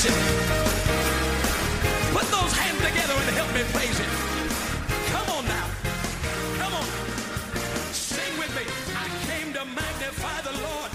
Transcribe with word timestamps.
bless 0.00 0.04
him. 0.04 0.14
Put 2.14 2.26
those 2.30 2.52
hands 2.52 2.78
together 2.78 3.14
and 3.14 3.36
help 3.36 3.52
me 3.54 3.62
praise 3.72 3.98
him. 3.98 4.10
Come 5.12 5.28
on 5.36 5.44
now. 5.44 5.66
Come 6.58 6.74
on. 6.74 6.84
Sing 7.92 8.38
with 8.38 8.54
me. 8.54 8.62
I 8.94 9.08
came 9.26 9.52
to 9.54 9.64
magnify 9.64 10.40
the 10.42 10.52
Lord. 10.52 10.90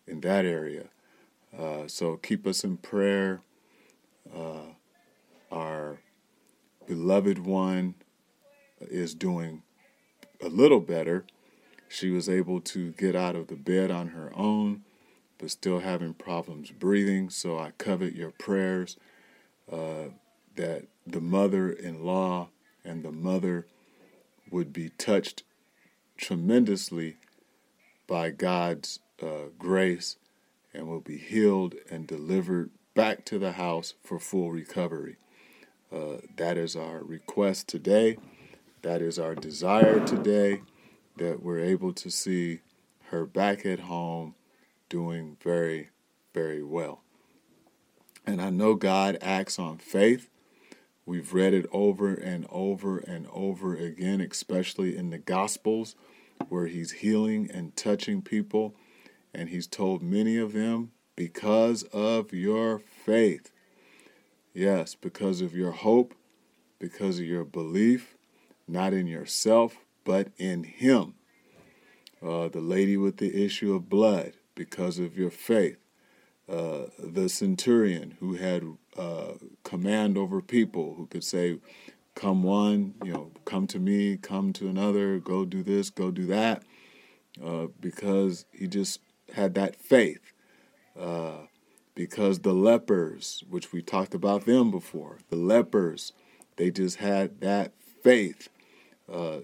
in 0.07 0.21
that 0.21 0.45
area. 0.45 0.85
Uh, 1.57 1.88
so 1.88 2.17
keep 2.17 2.45
us 2.47 2.63
in 2.63 2.77
prayer. 2.77 3.41
Uh, 4.35 4.73
our 5.52 5.99
beloved 6.88 7.39
one 7.39 7.95
is 8.80 9.13
doing 9.13 9.61
a 10.41 10.49
little 10.49 10.80
better. 10.80 11.25
She 11.88 12.09
was 12.09 12.27
able 12.27 12.61
to 12.61 12.91
get 12.94 13.16
out 13.16 13.35
of 13.35 13.47
the 13.47 13.55
bed 13.55 13.91
on 13.91 14.09
her 14.09 14.31
own, 14.35 14.83
but 15.38 15.52
still 15.52 15.80
having 15.80 16.14
problems 16.14 16.72
breathing. 16.72 17.30
So 17.30 17.58
I 17.58 17.72
covet 17.78 18.14
your 18.14 18.31
prayers 18.31 18.97
uh, 19.72 20.09
that 20.55 20.86
the 21.05 21.22
mother 21.22 21.69
in 21.69 22.05
law 22.05 22.50
and 22.83 23.03
the 23.03 23.11
mother 23.11 23.66
would 24.52 24.72
be 24.72 24.89
touched 24.89 25.44
tremendously 26.17 27.17
by 28.08 28.30
God's 28.30 29.00
uh, 29.22 29.50
grace 29.58 30.17
and 30.73 30.88
will 30.88 31.02
be 31.02 31.17
healed 31.17 31.75
and 31.89 32.08
delivered 32.08 32.69
back 32.94 33.25
to 33.25 33.39
the 33.39 33.53
house 33.53 33.94
for 34.03 34.19
full 34.19 34.52
recovery. 34.52 35.17
Uh, 35.91 36.17
that 36.38 36.58
is 36.58 36.75
our 36.75 37.03
request 37.03 37.67
today. 37.67 38.17
That 38.81 39.02
is 39.02 39.17
our 39.17 39.36
desire 39.36 40.06
today 40.06 40.61
that 41.17 41.41
we're 41.41 41.59
able 41.59 41.94
to 41.94 42.09
see 42.09 42.59
her 43.09 43.25
back 43.25 43.66
at 43.66 43.81
home 43.81 44.36
doing 44.89 45.38
very, 45.41 45.89
very 46.33 46.64
well. 46.64 47.02
And 48.25 48.41
I 48.41 48.50
know 48.50 48.75
God 48.75 49.17
acts 49.22 49.59
on 49.59 49.78
faith. 49.78 50.30
We've 51.05 51.33
read 51.33 51.53
it 51.53 51.67
over 51.72 52.14
and 52.14 52.47
over 52.50 52.97
and 52.97 53.28
over 53.31 53.75
again, 53.75 54.22
especially 54.22 54.97
in 54.97 55.11
the 55.11 55.19
Gospels, 55.19 55.95
where 56.50 56.66
He's 56.66 56.91
healing 56.94 57.50
and 57.53 57.75
touching 57.75 58.22
people. 58.22 58.75
And 59.33 59.50
He's 59.50 59.67
told 59.67 60.02
many 60.02 60.38
of 60.38 60.53
them, 60.53 60.91
because 61.16 61.83
of 61.83 62.33
your 62.33 62.80
faith. 62.80 63.52
Yes, 64.53 64.95
because 64.95 65.41
of 65.41 65.53
your 65.53 65.72
hope, 65.72 66.16
because 66.80 67.19
of 67.19 67.25
your 67.25 67.44
belief, 67.44 68.16
not 68.67 68.94
in 68.94 69.08
yourself, 69.08 69.78
but 70.03 70.30
in 70.38 70.63
Him. 70.63 71.16
Uh, 72.25 72.47
the 72.47 72.61
lady 72.61 72.97
with 72.97 73.17
the 73.17 73.45
issue 73.45 73.75
of 73.75 73.89
blood, 73.89 74.33
because 74.56 75.00
of 75.00 75.17
your 75.17 75.30
faith. 75.30 75.78
Uh, 76.47 76.85
the 77.00 77.28
centurion 77.28 78.18
who 78.19 78.35
had 78.35 78.63
uh, 78.97 79.34
command 79.63 80.18
over 80.18 80.41
people, 80.41 80.94
who 80.96 81.07
could 81.07 81.24
say, 81.24 81.57
Come 82.13 82.44
one, 82.44 82.94
you 83.03 83.12
know, 83.12 83.31
come 83.44 83.68
to 83.68 83.79
me, 83.79 84.16
come 84.16 84.53
to 84.53 84.69
another, 84.69 85.19
go 85.19 85.44
do 85.44 85.62
this, 85.63 85.90
go 85.90 86.12
do 86.12 86.25
that, 86.28 86.63
uh, 87.44 87.68
because 87.81 88.46
he 88.53 88.68
just 88.68 89.02
had 89.34 89.53
that 89.56 89.75
faith. 89.75 90.31
Uh, 90.97 91.47
because 91.94 92.40
the 92.40 92.53
lepers, 92.53 93.44
which 93.50 93.74
we 93.74 93.81
talked 93.81 94.13
about 94.13 94.46
them 94.46 94.72
before, 94.72 95.19
the 95.29 95.35
lepers, 95.35 96.13
they 96.58 96.72
just 96.72 96.97
had 96.97 97.41
that 97.41 97.74
faith. 98.03 98.50
Uh, 99.12 99.40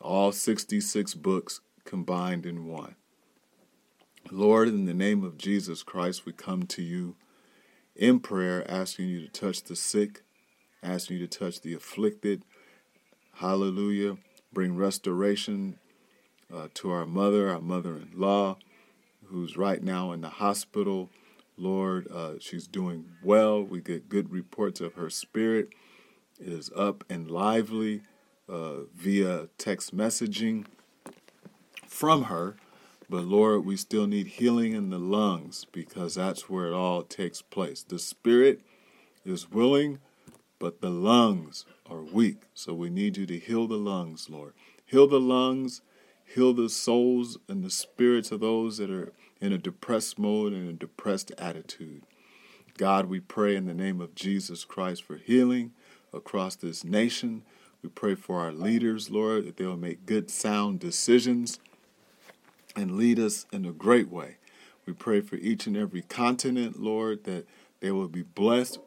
all 0.00 0.32
66 0.32 1.14
books 1.14 1.60
combined 1.84 2.46
in 2.46 2.66
one. 2.66 2.94
Lord, 4.30 4.68
in 4.68 4.84
the 4.84 4.94
name 4.94 5.24
of 5.24 5.38
Jesus 5.38 5.82
Christ, 5.82 6.26
we 6.26 6.32
come 6.32 6.64
to 6.64 6.82
you 6.82 7.16
in 7.96 8.20
prayer, 8.20 8.68
asking 8.70 9.08
you 9.08 9.26
to 9.26 9.28
touch 9.28 9.64
the 9.64 9.74
sick, 9.74 10.22
asking 10.82 11.18
you 11.18 11.26
to 11.26 11.38
touch 11.38 11.60
the 11.60 11.74
afflicted. 11.74 12.42
Hallelujah 13.36 14.18
bring 14.52 14.76
restoration 14.76 15.78
uh, 16.52 16.68
to 16.74 16.90
our 16.90 17.06
mother, 17.06 17.50
our 17.50 17.60
mother 17.60 17.96
in 17.96 18.10
law, 18.14 18.56
who's 19.26 19.56
right 19.56 19.82
now 19.82 20.12
in 20.12 20.20
the 20.20 20.28
hospital. 20.28 21.10
Lord, 21.58 22.06
uh, 22.10 22.34
she's 22.40 22.66
doing 22.66 23.06
well. 23.22 23.62
We 23.62 23.80
get 23.80 24.08
good 24.08 24.30
reports 24.32 24.80
of 24.80 24.94
her 24.94 25.10
spirit 25.10 25.70
is 26.40 26.70
up 26.76 27.04
and 27.10 27.30
lively 27.30 28.02
uh, 28.48 28.84
via 28.94 29.48
text 29.58 29.96
messaging 29.96 30.66
from 31.86 32.24
her. 32.24 32.56
But 33.10 33.24
Lord, 33.24 33.64
we 33.64 33.76
still 33.76 34.06
need 34.06 34.26
healing 34.26 34.74
in 34.74 34.90
the 34.90 34.98
lungs 34.98 35.66
because 35.72 36.14
that's 36.14 36.48
where 36.48 36.66
it 36.66 36.74
all 36.74 37.02
takes 37.02 37.40
place. 37.40 37.82
The 37.82 37.98
spirit 37.98 38.60
is 39.24 39.50
willing, 39.50 39.98
but 40.58 40.80
the 40.80 40.90
lungs 40.90 41.64
are 41.88 42.02
weak. 42.02 42.42
So 42.54 42.74
we 42.74 42.90
need 42.90 43.16
you 43.16 43.26
to 43.26 43.38
heal 43.38 43.66
the 43.66 43.76
lungs, 43.76 44.28
Lord. 44.28 44.52
Heal 44.84 45.06
the 45.06 45.20
lungs, 45.20 45.80
heal 46.24 46.52
the 46.52 46.68
souls 46.68 47.38
and 47.48 47.64
the 47.64 47.70
spirits 47.70 48.30
of 48.30 48.40
those 48.40 48.76
that 48.76 48.90
are 48.90 49.12
in 49.40 49.52
a 49.52 49.58
depressed 49.58 50.18
mode 50.18 50.52
and 50.52 50.68
a 50.68 50.72
depressed 50.72 51.32
attitude. 51.38 52.02
God, 52.76 53.06
we 53.06 53.20
pray 53.20 53.56
in 53.56 53.66
the 53.66 53.74
name 53.74 54.00
of 54.00 54.14
Jesus 54.14 54.64
Christ 54.64 55.02
for 55.02 55.16
healing 55.16 55.72
across 56.12 56.56
this 56.56 56.84
nation. 56.84 57.42
We 57.82 57.88
pray 57.88 58.14
for 58.14 58.40
our 58.40 58.52
leaders, 58.52 59.10
Lord, 59.10 59.46
that 59.46 59.56
they 59.56 59.66
will 59.66 59.76
make 59.76 60.06
good, 60.06 60.30
sound 60.30 60.80
decisions 60.80 61.58
and 62.76 62.96
lead 62.96 63.18
us 63.18 63.46
in 63.52 63.64
a 63.64 63.72
great 63.72 64.10
way. 64.10 64.36
We 64.86 64.92
pray 64.92 65.20
for 65.20 65.36
each 65.36 65.66
and 65.66 65.76
every 65.76 66.02
continent, 66.02 66.80
Lord, 66.80 67.24
that 67.24 67.46
they 67.80 67.90
will 67.90 68.08
be 68.08 68.22
blessed. 68.22 68.78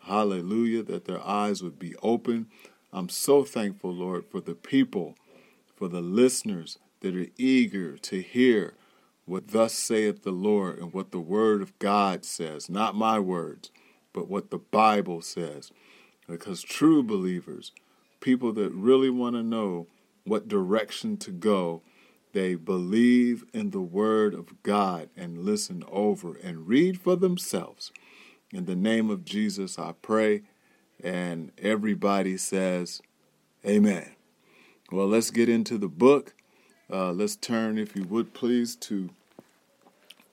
Hallelujah, 0.00 0.82
that 0.84 1.04
their 1.04 1.24
eyes 1.24 1.62
would 1.62 1.78
be 1.78 1.94
open. 2.02 2.46
I'm 2.92 3.08
so 3.08 3.44
thankful, 3.44 3.92
Lord, 3.92 4.24
for 4.30 4.40
the 4.40 4.54
people, 4.54 5.16
for 5.76 5.88
the 5.88 6.00
listeners 6.00 6.78
that 7.00 7.14
are 7.14 7.26
eager 7.36 7.96
to 7.98 8.20
hear 8.20 8.74
what 9.28 9.48
thus 9.48 9.74
saith 9.74 10.22
the 10.22 10.30
Lord 10.30 10.78
and 10.78 10.92
what 10.92 11.10
the 11.10 11.20
word 11.20 11.60
of 11.60 11.78
God 11.78 12.24
says, 12.24 12.70
not 12.70 12.94
my 12.94 13.18
words, 13.18 13.70
but 14.12 14.28
what 14.28 14.50
the 14.50 14.58
Bible 14.58 15.20
says. 15.20 15.70
Because 16.26 16.62
true 16.62 17.02
believers, 17.02 17.72
people 18.20 18.52
that 18.54 18.72
really 18.72 19.10
want 19.10 19.36
to 19.36 19.42
know 19.42 19.86
what 20.24 20.48
direction 20.48 21.16
to 21.18 21.30
go, 21.30 21.82
they 22.32 22.54
believe 22.54 23.44
in 23.52 23.70
the 23.70 23.80
Word 23.80 24.34
of 24.34 24.62
God 24.62 25.08
and 25.16 25.38
listen 25.38 25.82
over 25.90 26.36
and 26.36 26.68
read 26.68 27.00
for 27.00 27.16
themselves. 27.16 27.90
In 28.52 28.66
the 28.66 28.76
name 28.76 29.10
of 29.10 29.24
Jesus, 29.24 29.78
I 29.78 29.92
pray. 30.00 30.42
And 31.02 31.52
everybody 31.58 32.36
says, 32.36 33.00
Amen. 33.66 34.14
Well, 34.90 35.06
let's 35.06 35.30
get 35.30 35.48
into 35.48 35.78
the 35.78 35.88
book. 35.88 36.34
Uh, 36.90 37.12
let's 37.12 37.36
turn, 37.36 37.78
if 37.78 37.94
you 37.96 38.04
would 38.04 38.34
please, 38.34 38.76
to. 38.76 39.10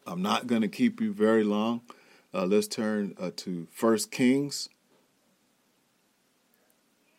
I'm 0.06 0.22
not 0.22 0.48
going 0.48 0.62
to 0.62 0.68
keep 0.68 1.02
you 1.02 1.14
very 1.14 1.44
long. 1.44 1.82
Uh, 2.34 2.46
let's 2.46 2.68
turn 2.68 3.16
uh, 3.20 3.32
to 3.38 3.68
First 3.72 4.12
Kings 4.12 4.70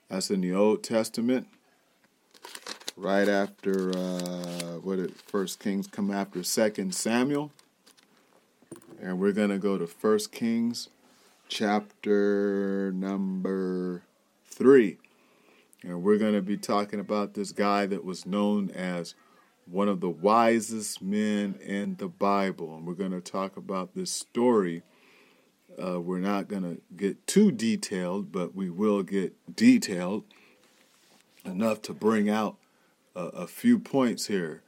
that's 0.09 0.31
in 0.31 0.41
the 0.41 0.53
Old 0.55 0.83
Testament. 0.83 1.49
Right 2.97 3.29
after 3.29 3.91
uh, 3.91 4.79
what 4.81 4.97
did 4.97 5.15
First 5.15 5.59
Kings 5.59 5.87
come 5.87 6.11
after 6.11 6.43
Second 6.43 6.95
Samuel, 6.95 7.51
and 9.03 9.19
we're 9.19 9.33
gonna 9.33 9.59
go 9.59 9.77
to 9.77 9.87
First 9.87 10.33
Kings, 10.33 10.89
chapter 11.49 12.91
number 12.95 14.03
three, 14.47 14.97
and 15.83 16.03
we're 16.03 16.17
gonna 16.17 16.41
be 16.41 16.57
talking 16.57 16.99
about 16.99 17.35
this 17.35 17.53
guy 17.53 17.85
that 17.85 18.03
was 18.03 18.25
known 18.25 18.71
as 18.71 19.15
one 19.71 19.89
of 19.89 20.01
the 20.01 20.11
wisest 20.11 21.03
men 21.03 21.57
in 21.61 21.97
the 21.97 22.09
Bible, 22.09 22.77
and 22.77 22.87
we're 22.87 22.95
gonna 22.95 23.21
talk 23.21 23.57
about 23.57 23.95
this 23.95 24.11
story 24.11 24.83
uh, 25.83 26.01
we're 26.01 26.19
not 26.19 26.49
going 26.49 26.63
to 26.63 26.81
get 26.97 27.27
too 27.27 27.53
detailed, 27.53 28.33
but 28.33 28.55
we 28.55 28.71
will 28.71 29.03
get 29.03 29.35
detailed 29.55 30.25
enough 31.45 31.83
to 31.83 31.93
bring 31.93 32.31
out 32.31 32.57
uh, 33.15 33.31
a 33.35 33.47
few 33.47 33.79
points 33.79 34.27
here. 34.27 34.63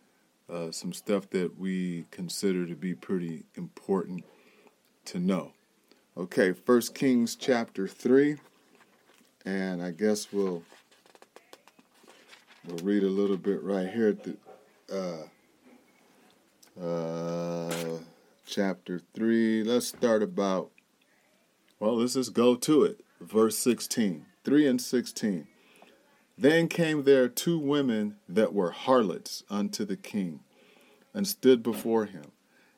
Uh, 0.51 0.71
some 0.71 0.95
stuff 0.95 1.29
that 1.31 1.59
we 1.59 2.07
consider 2.11 2.67
to 2.67 2.75
be 2.75 2.95
pretty 2.95 3.45
important 3.55 4.25
to 5.05 5.19
know. 5.19 5.53
Okay, 6.17 6.53
First 6.53 6.95
Kings 6.95 7.37
chapter 7.37 7.87
three, 7.87 8.39
and 9.45 9.83
I 9.83 9.91
guess 9.91 10.33
we'll 10.33 10.63
we'll 12.67 12.79
read 12.79 13.03
a 13.03 13.09
little 13.09 13.37
bit 13.37 13.63
right 13.63 13.91
here 13.91 14.09
at 14.09 14.25
the 14.25 14.39
uh, 14.93 15.23
uh, 16.81 17.99
chapter 18.47 19.01
three. 19.15 19.63
Let's 19.63 19.87
start 19.87 20.23
about 20.23 20.71
well, 21.81 21.97
let's 21.97 22.15
just 22.15 22.33
go 22.33 22.57
to 22.57 22.83
it. 22.83 23.05
Verse 23.21 23.57
16, 23.59 24.27
3 24.45 24.67
and 24.67 24.81
16. 24.81 25.47
Then 26.37 26.69
came 26.69 27.05
there 27.05 27.29
two 27.29 27.59
women 27.59 28.17
that 28.29 28.53
were 28.53 28.71
harlots 28.73 29.45
unto 29.49 29.85
the 29.85 29.97
king, 29.97 30.41
and 31.15 31.27
stood 31.27 31.63
before 31.63 32.07
him. 32.07 32.33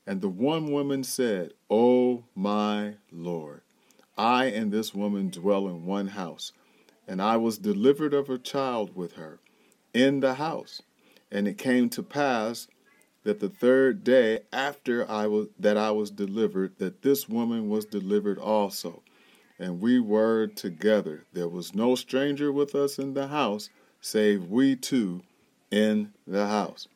And 0.07 0.21
the 0.21 0.29
one 0.29 0.71
woman 0.71 1.05
said, 1.05 1.53
O 1.71 2.25
my 2.35 2.95
Lord, 3.11 3.63
I 4.19 4.47
and 4.47 4.73
this 4.73 4.95
woman 4.95 5.31
dwell 5.31 5.67
in 5.67 5.87
one 5.87 6.09
house, 6.09 6.53
and 7.07 7.23
I 7.23 7.37
was 7.37 7.59
delivered 7.59 8.13
of 8.13 8.29
a 8.29 8.39
child 8.39 8.95
with 8.95 9.13
her 9.13 9.41
in 9.95 10.21
the 10.21 10.35
house. 10.35 10.83
And 11.31 11.47
it 11.47 11.59
came 11.59 11.89
to 11.91 12.03
pass 12.03 12.69
that 13.23 13.41
the 13.41 13.49
third 13.49 14.03
day 14.03 14.41
after 14.53 15.09
I 15.11 15.27
was 15.27 15.49
that 15.59 15.77
I 15.77 15.91
was 15.91 16.11
delivered, 16.11 16.79
that 16.79 17.03
this 17.03 17.29
woman 17.29 17.69
was 17.69 17.85
delivered 17.85 18.39
also. 18.39 19.03
And 19.59 19.81
we 19.81 20.01
were 20.01 20.47
together. 20.47 21.25
There 21.33 21.49
was 21.49 21.75
no 21.75 21.95
stranger 21.95 22.51
with 22.51 22.75
us 22.75 22.99
in 22.99 23.13
the 23.13 23.29
house, 23.29 23.69
save 24.01 24.47
we 24.47 24.75
two 24.75 25.23
in 25.71 26.13
the 26.27 26.47
house. 26.47 26.89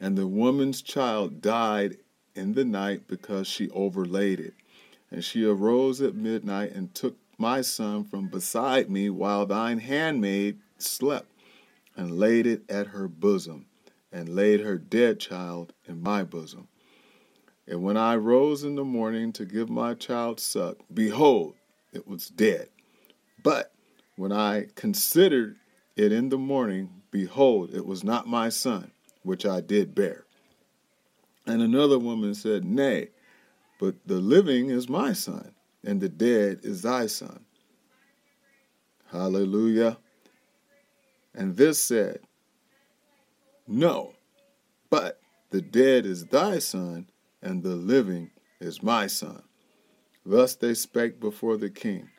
And 0.00 0.16
the 0.16 0.28
woman's 0.28 0.80
child 0.80 1.40
died 1.40 1.96
in 2.34 2.54
the 2.54 2.64
night 2.64 3.08
because 3.08 3.46
she 3.46 3.68
overlaid 3.70 4.38
it. 4.40 4.54
And 5.10 5.24
she 5.24 5.44
arose 5.44 6.00
at 6.00 6.14
midnight 6.14 6.72
and 6.72 6.94
took 6.94 7.16
my 7.38 7.60
son 7.60 8.04
from 8.04 8.28
beside 8.28 8.90
me 8.90 9.10
while 9.10 9.46
thine 9.46 9.78
handmaid 9.78 10.58
slept, 10.78 11.28
and 11.96 12.18
laid 12.18 12.46
it 12.46 12.68
at 12.70 12.88
her 12.88 13.08
bosom 13.08 13.66
and 14.12 14.28
laid 14.28 14.60
her 14.60 14.78
dead 14.78 15.20
child 15.20 15.72
in 15.86 16.02
my 16.02 16.22
bosom. 16.24 16.68
And 17.66 17.82
when 17.82 17.96
I 17.96 18.16
rose 18.16 18.62
in 18.62 18.74
the 18.74 18.84
morning 18.84 19.32
to 19.34 19.44
give 19.44 19.70
my 19.70 19.94
child 19.94 20.38
suck, 20.38 20.76
behold, 20.92 21.54
it 21.92 22.06
was 22.06 22.28
dead. 22.28 22.68
But 23.42 23.72
when 24.16 24.32
I 24.32 24.66
considered 24.74 25.56
it 25.96 26.12
in 26.12 26.28
the 26.28 26.38
morning, 26.38 27.02
behold, 27.10 27.74
it 27.74 27.86
was 27.86 28.04
not 28.04 28.26
my 28.26 28.48
son, 28.48 28.90
which 29.22 29.46
I 29.46 29.60
did 29.60 29.94
bear. 29.94 30.24
And 31.46 31.62
another 31.62 31.98
woman 31.98 32.34
said, 32.34 32.64
Nay, 32.64 33.08
but 33.78 33.94
the 34.06 34.18
living 34.18 34.70
is 34.70 34.88
my 34.88 35.12
son, 35.12 35.52
and 35.84 36.00
the 36.00 36.08
dead 36.08 36.60
is 36.62 36.82
thy 36.82 37.06
son. 37.06 37.44
Hallelujah. 39.10 39.98
And 41.34 41.56
this 41.56 41.78
said, 41.78 42.20
no, 43.66 44.12
but 44.90 45.20
the 45.50 45.62
dead 45.62 46.04
is 46.04 46.26
thy 46.26 46.58
son, 46.58 47.08
and 47.40 47.62
the 47.62 47.74
living 47.74 48.30
is 48.60 48.82
my 48.82 49.06
son. 49.06 49.42
Thus 50.26 50.54
they 50.54 50.74
spake 50.74 51.18
before 51.18 51.56
the 51.56 51.70
king. 51.70 52.10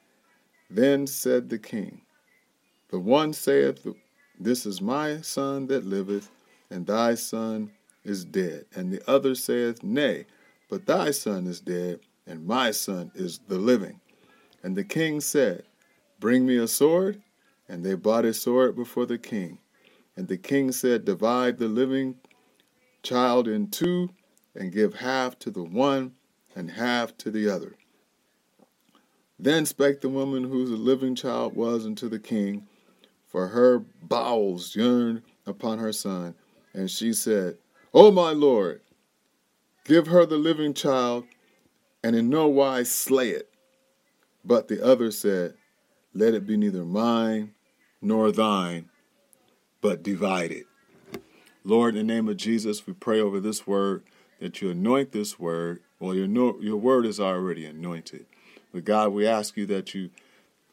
Then 0.70 1.06
said 1.06 1.50
the 1.50 1.60
king, 1.60 2.02
The 2.90 3.00
one 3.00 3.34
saith, 3.34 3.86
This 4.40 4.66
is 4.66 4.82
my 4.82 5.22
son 5.22 5.68
that 5.68 5.86
liveth, 5.86 6.32
and 6.72 6.88
thy 6.88 7.14
son 7.14 7.72
is 8.04 8.26
dead. 8.26 8.66
And 8.74 8.92
the 8.92 9.08
other 9.10 9.36
saith, 9.36 9.84
Nay, 9.84 10.26
but 10.68 10.88
thy 10.88 11.12
son 11.12 11.46
is 11.46 11.60
dead, 11.60 12.00
and 12.26 12.48
my 12.48 12.72
son 12.72 13.12
is 13.14 13.40
the 13.48 13.60
living. 13.60 14.00
And 14.64 14.76
the 14.76 14.84
king 14.84 15.22
said, 15.22 15.64
Bring 16.20 16.46
me 16.46 16.58
a 16.58 16.68
sword. 16.68 17.22
And 17.68 17.84
they 17.84 17.96
brought 17.96 18.26
a 18.26 18.34
sword 18.34 18.76
before 18.76 19.06
the 19.06 19.18
king. 19.18 19.60
And 20.16 20.28
the 20.28 20.38
king 20.38 20.72
said, 20.72 21.06
Divide 21.06 21.58
the 21.58 21.68
living 21.68 22.16
child 23.04 23.48
in 23.48 23.70
two, 23.70 24.10
and 24.56 24.72
give 24.72 24.96
half 24.96 25.38
to 25.40 25.52
the 25.52 25.64
one 25.64 26.14
and 26.56 26.72
half 26.72 27.18
to 27.18 27.32
the 27.32 27.50
other. 27.50 27.76
Then 29.38 29.66
spake 29.66 30.02
the 30.02 30.10
woman 30.10 30.46
whose 30.46 30.70
living 30.70 31.16
child 31.16 31.56
was 31.56 31.86
unto 31.86 32.08
the 32.08 32.20
king, 32.20 32.68
for 33.28 33.48
her 33.48 33.80
bowels 34.02 34.76
yearned 34.76 35.24
upon 35.46 35.80
her 35.80 35.92
son. 35.92 36.36
And 36.74 36.90
she 36.90 37.12
said, 37.12 37.58
O 37.94 38.12
my 38.12 38.32
lord, 38.32 38.82
give 39.84 40.08
her 40.08 40.26
the 40.26 40.38
living 40.38 40.74
child, 40.74 41.26
and 42.04 42.16
in 42.16 42.30
no 42.30 42.48
wise 42.48 42.90
slay 42.92 43.32
it. 43.32 43.50
But 44.46 44.68
the 44.68 44.86
other 44.86 45.12
said, 45.12 45.56
Let 46.14 46.34
it 46.34 46.48
be 46.48 46.56
neither 46.56 46.86
mine 46.86 47.55
nor 48.06 48.32
thine, 48.32 48.88
but 49.82 50.04
divided. 50.04 50.66
Lord, 51.64 51.96
in 51.96 52.06
the 52.06 52.14
name 52.14 52.30
of 52.30 52.38
Jesus, 52.38 52.86
we 52.86 52.94
pray 52.94 53.20
over 53.20 53.40
this 53.40 53.66
word 53.66 54.04
that 54.40 54.62
you 54.62 54.70
anoint 54.70 55.12
this 55.12 55.40
word. 55.40 55.82
Well, 56.00 56.14
your, 56.14 56.28
your 56.62 56.78
word 56.78 57.08
is 57.08 57.20
already 57.20 57.66
anointed. 57.66 58.28
But 58.72 58.86
God, 58.86 59.10
we 59.10 59.26
ask 59.26 59.58
you 59.58 59.66
that 59.68 59.96
you 59.96 60.12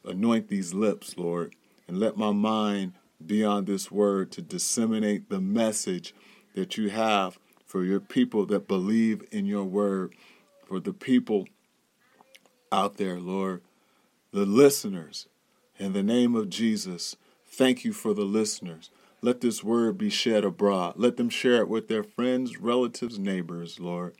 anoint 0.05 0.47
these 0.47 0.75
lips, 0.75 1.17
Lord, 1.17 1.55
and 1.87 1.99
let 1.99 2.17
my 2.17 2.31
mind 2.31 2.93
be 3.25 3.43
on 3.43 3.65
this 3.65 3.89
word 3.89 4.31
to 4.33 4.41
disseminate 4.43 5.29
the 5.29 5.41
message 5.41 6.13
that 6.53 6.77
you 6.77 6.89
have 6.89 7.39
for 7.65 7.83
your 7.83 7.99
people 7.99 8.45
that 8.45 8.67
believe 8.67 9.23
in 9.31 9.47
your 9.47 9.63
word, 9.63 10.13
for 10.67 10.79
the 10.79 10.93
people 10.93 11.47
out 12.71 12.97
there, 12.97 13.19
Lord, 13.19 13.63
the 14.31 14.45
listeners. 14.45 15.27
In 15.79 15.93
the 15.93 16.03
name 16.03 16.35
of 16.35 16.51
Jesus, 16.51 17.15
thank 17.53 17.85
you 17.85 17.93
for 17.93 18.13
the 18.13 18.25
listeners. 18.25 18.89
Let 19.21 19.39
this 19.41 19.63
word 19.63 19.97
be 19.97 20.09
shed 20.09 20.43
abroad. 20.43 20.95
Let 20.97 21.15
them 21.17 21.29
share 21.29 21.61
it 21.61 21.69
with 21.69 21.87
their 21.87 22.03
friends, 22.03 22.59
relatives, 22.59 23.17
neighbors, 23.17 23.79
Lord. 23.79 24.15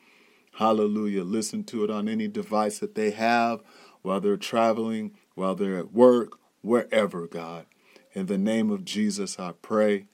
Hallelujah. 0.53 1.23
Listen 1.23 1.63
to 1.65 1.83
it 1.83 1.89
on 1.89 2.07
any 2.07 2.27
device 2.27 2.77
that 2.79 2.95
they 2.95 3.11
have 3.11 3.61
while 4.01 4.21
they're 4.21 4.37
traveling, 4.37 5.11
while 5.35 5.55
they're 5.55 5.77
at 5.77 5.91
work, 5.91 6.37
wherever, 6.61 7.27
God. 7.27 7.65
In 8.13 8.27
the 8.27 8.37
name 8.37 8.69
of 8.69 8.85
Jesus, 8.85 9.37
I 9.39 9.53
pray. 9.61 10.05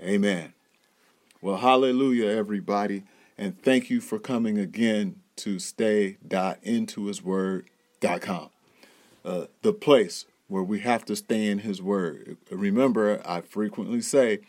Amen. 0.00 0.54
Well, 1.42 1.58
hallelujah, 1.58 2.30
everybody. 2.30 3.02
And 3.36 3.60
thank 3.60 3.90
you 3.90 4.00
for 4.00 4.20
coming 4.20 4.58
again 4.58 5.16
to 5.36 5.58
stay.intohisword.com, 5.58 8.50
uh, 9.24 9.46
the 9.62 9.72
place 9.72 10.26
where 10.48 10.62
we 10.62 10.80
have 10.80 11.04
to 11.06 11.16
stay 11.16 11.46
in 11.46 11.60
his 11.60 11.80
word. 11.80 12.36
Remember, 12.50 13.22
I 13.24 13.40
frequently 13.40 14.00
say, 14.00 14.40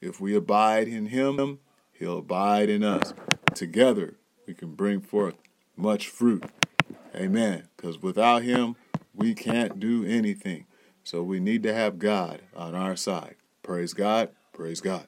if 0.00 0.20
we 0.20 0.34
abide 0.34 0.88
in 0.88 1.06
him, 1.06 1.58
he'll 1.92 2.18
abide 2.18 2.68
in 2.68 2.82
us. 2.82 3.12
Together, 3.54 4.14
we 4.46 4.54
can 4.54 4.74
bring 4.74 5.00
forth 5.00 5.34
much 5.76 6.08
fruit. 6.08 6.44
Amen. 7.14 7.68
Because 7.76 8.00
without 8.00 8.42
him, 8.42 8.76
we 9.14 9.34
can't 9.34 9.80
do 9.80 10.04
anything. 10.04 10.66
So 11.02 11.22
we 11.22 11.40
need 11.40 11.62
to 11.64 11.74
have 11.74 11.98
God 11.98 12.42
on 12.54 12.74
our 12.74 12.96
side. 12.96 13.36
Praise 13.62 13.92
God. 13.92 14.30
Praise 14.52 14.80
God. 14.80 15.06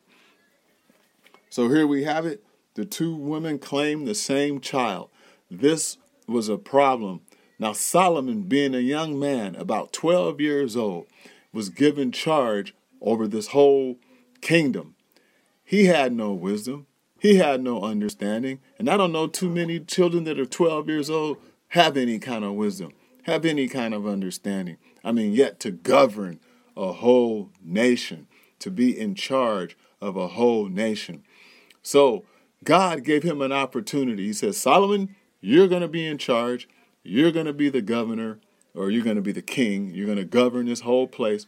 So 1.49 1.69
here 1.69 1.87
we 1.87 2.05
have 2.05 2.27
it. 2.27 2.43
The 2.75 2.85
two 2.85 3.15
women 3.15 3.59
claim 3.59 4.05
the 4.05 4.15
same 4.15 4.61
child. 4.61 5.11
This 5.51 5.99
was 6.27 6.49
a 6.49 6.57
problem. 6.57 7.21
Now, 7.63 7.75
Solomon, 7.75 8.43
being 8.43 8.75
a 8.75 8.81
young 8.81 9.21
man, 9.21 9.55
about 9.55 9.93
12 9.93 10.41
years 10.41 10.77
old, 10.77 11.07
was 11.53 11.69
given 11.69 12.11
charge 12.11 12.75
over 13.01 13.29
this 13.29 13.47
whole 13.47 13.99
kingdom. 14.41 14.97
He 15.63 15.85
had 15.85 16.13
no 16.13 16.33
wisdom, 16.33 16.89
he 17.21 17.37
had 17.37 17.63
no 17.63 17.83
understanding. 17.83 18.59
And 18.81 18.91
I 18.91 18.97
don't 18.97 19.13
know 19.13 19.29
too 19.29 19.49
many 19.49 19.79
children 19.79 20.25
that 20.25 20.41
are 20.41 20.45
12 20.45 20.89
years 20.89 21.09
old 21.09 21.37
have 21.69 21.97
any 21.97 22.19
kind 22.19 22.45
of 22.45 22.55
wisdom, 22.55 22.95
have 23.27 23.45
any 23.45 23.69
kind 23.69 23.95
of 23.95 24.09
understanding. 24.09 24.79
I 25.05 25.13
mean, 25.13 25.33
yet 25.33 25.61
to 25.61 25.71
govern 25.71 26.41
a 26.77 26.95
whole 26.95 27.51
nation, 27.63 28.27
to 28.59 28.73
be 28.73 28.99
in 28.99 29.15
charge 29.15 29.77
of 30.01 30.17
a 30.17 30.27
whole 30.27 30.69
nation. 30.69 31.23
So 31.81 32.25
God 32.65 33.05
gave 33.05 33.23
him 33.23 33.41
an 33.41 33.53
opportunity. 33.53 34.27
He 34.27 34.33
says, 34.33 34.57
Solomon, 34.57 35.15
you're 35.41 35.69
going 35.69 35.83
to 35.83 35.87
be 35.87 36.05
in 36.05 36.19
charge. 36.19 36.69
You're 37.03 37.33
going 37.33 37.47
to 37.47 37.53
be 37.53 37.69
the 37.69 37.83
governor, 37.83 38.39
or 38.75 38.91
you're 38.91 39.05
going 39.05 39.17
to 39.17 39.23
be 39.23 39.33
the 39.33 39.43
king. 39.43 39.93
You're 39.95 40.07
going 40.07 40.19
to 40.19 40.25
govern 40.25 40.67
this 40.67 40.81
whole 40.81 41.07
place. 41.09 41.47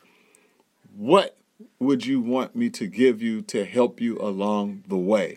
What 0.96 1.36
would 1.78 2.06
you 2.06 2.20
want 2.20 2.56
me 2.56 2.70
to 2.70 2.86
give 2.86 3.22
you 3.22 3.42
to 3.42 3.64
help 3.64 4.00
you 4.00 4.18
along 4.18 4.84
the 4.88 4.96
way? 4.96 5.36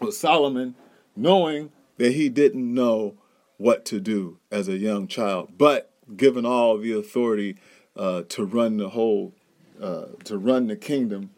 Well, 0.00 0.12
Solomon, 0.12 0.74
knowing 1.14 1.70
that 1.98 2.12
he 2.12 2.28
didn't 2.28 2.72
know 2.72 3.14
what 3.58 3.84
to 3.86 4.00
do 4.00 4.38
as 4.50 4.68
a 4.68 4.76
young 4.76 5.06
child, 5.06 5.52
but 5.56 5.90
given 6.16 6.44
all 6.44 6.78
the 6.78 6.92
authority 6.92 7.56
uh, 7.96 8.22
to 8.30 8.44
run 8.44 8.78
the 8.78 8.90
whole, 8.90 9.34
uh, 9.80 10.06
to 10.24 10.38
run 10.38 10.66
the 10.66 10.76
kingdom, 10.76 11.30